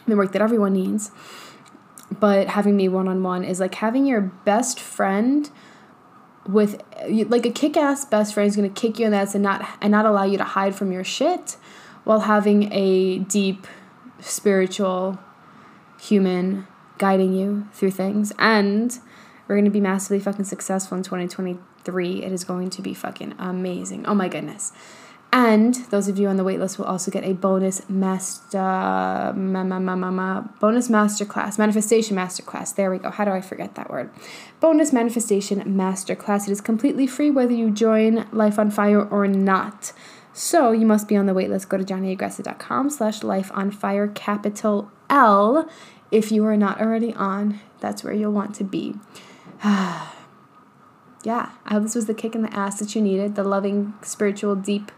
the 0.08 0.16
work 0.16 0.32
that 0.32 0.42
everyone 0.42 0.74
needs. 0.74 1.12
But 2.20 2.48
having 2.48 2.76
me 2.76 2.90
one 2.90 3.08
on 3.08 3.24
one 3.24 3.44
is 3.44 3.60
like 3.60 3.76
having 3.76 4.06
your 4.06 4.22
best 4.22 4.80
friend 4.80 5.50
with 6.48 6.82
like 7.08 7.46
a 7.46 7.52
kick-ass 7.52 8.06
best 8.06 8.34
friend 8.34 8.50
is 8.50 8.56
going 8.56 8.72
to 8.72 8.82
kick 8.82 8.98
you 8.98 9.06
in 9.06 9.12
the 9.12 9.18
ass 9.18 9.36
and 9.36 9.44
not 9.44 9.66
and 9.80 9.92
not 9.92 10.06
allow 10.06 10.24
you 10.24 10.38
to 10.38 10.44
hide 10.44 10.76
from 10.76 10.92
your 10.92 11.04
shit 11.04 11.56
while 12.04 12.22
having 12.22 12.74
a 12.74 13.20
deep 13.20 13.68
spiritual 14.20 15.20
human 16.02 16.68
guiding 16.98 17.34
you 17.34 17.68
through 17.74 17.92
things. 17.92 18.34
And 18.40 18.98
we're 19.48 19.56
going 19.56 19.66
to 19.66 19.72
be 19.72 19.80
massively 19.80 20.20
fucking 20.20 20.46
successful 20.46 20.98
in 20.98 21.04
2023 21.04 22.24
it 22.24 22.32
is 22.32 22.44
going 22.44 22.70
to 22.72 22.82
be 22.82 22.94
fucking 22.94 23.36
amazing. 23.38 24.06
Oh 24.06 24.16
my 24.16 24.28
goodness 24.28 24.74
And 25.34 25.76
those 25.92 26.10
of 26.10 26.20
you 26.20 26.28
on 26.28 26.36
the 26.36 26.44
waitlist 26.44 26.78
will 26.78 26.86
also 26.86 27.10
get 27.10 27.24
a 27.24 27.34
bonus 27.34 27.88
master 27.90 28.58
ma, 28.58 29.64
ma, 29.64 29.80
ma, 29.80 29.96
ma, 29.96 30.12
ma, 30.12 30.42
bonus 30.60 30.90
master 30.90 31.24
class, 31.24 31.58
manifestation 31.58 32.16
master 32.16 32.44
class. 32.44 32.74
There 32.74 32.92
we 32.92 32.98
go. 32.98 33.10
How 33.10 33.24
do 33.24 33.32
I 33.32 33.40
forget 33.40 33.76
that 33.76 33.90
word? 33.90 34.10
Bonus 34.60 34.92
manifestation 34.92 35.64
master 35.78 36.16
class. 36.18 36.50
It 36.50 36.52
is 36.52 36.60
completely 36.60 37.08
free 37.08 37.30
whether 37.30 37.54
you 37.54 37.72
join 37.72 38.28
Life 38.34 38.60
on 38.60 38.72
Fire 38.72 39.02
or 39.02 39.26
not. 39.26 39.94
So 40.34 40.72
you 40.72 40.86
must 40.86 41.08
be 41.08 41.16
on 41.16 41.28
the 41.28 41.34
waitlist. 41.34 41.70
Go 41.70 41.78
to 41.78 41.84
johnnyaggressive.com 41.84 42.90
slash 42.90 43.24
life 43.24 43.52
on 43.54 43.72
fire 43.72 44.08
capital 44.08 44.92
L. 45.10 45.70
If 46.10 46.32
you 46.32 46.46
are 46.46 46.58
not 46.58 46.82
already 46.82 47.14
on, 47.14 47.60
that's 47.80 48.04
where 48.04 48.14
you'll 48.14 48.34
want 48.34 48.54
to 48.56 48.66
be. 48.66 48.96
yeah, 49.64 50.08
I 51.24 51.52
hope 51.70 51.84
this 51.84 51.96
was 51.96 52.06
the 52.06 52.14
kick 52.14 52.36
in 52.36 52.42
the 52.42 52.54
ass 52.54 52.80
that 52.80 52.96
you 52.96 53.02
needed, 53.02 53.36
the 53.36 53.44
loving, 53.44 53.94
spiritual, 54.02 54.56
deep 54.56 54.92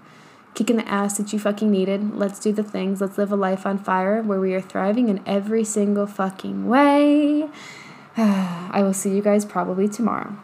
kicking 0.53 0.77
the 0.77 0.87
ass 0.87 1.17
that 1.17 1.33
you 1.33 1.39
fucking 1.39 1.69
needed. 1.69 2.15
Let's 2.15 2.39
do 2.39 2.51
the 2.51 2.63
things. 2.63 3.01
Let's 3.01 3.17
live 3.17 3.31
a 3.31 3.35
life 3.35 3.65
on 3.65 3.77
fire 3.77 4.21
where 4.21 4.39
we 4.39 4.53
are 4.53 4.61
thriving 4.61 5.09
in 5.09 5.21
every 5.25 5.63
single 5.63 6.07
fucking 6.07 6.67
way. 6.67 7.49
I 8.17 8.81
will 8.83 8.93
see 8.93 9.15
you 9.15 9.21
guys 9.21 9.45
probably 9.45 9.87
tomorrow. 9.87 10.37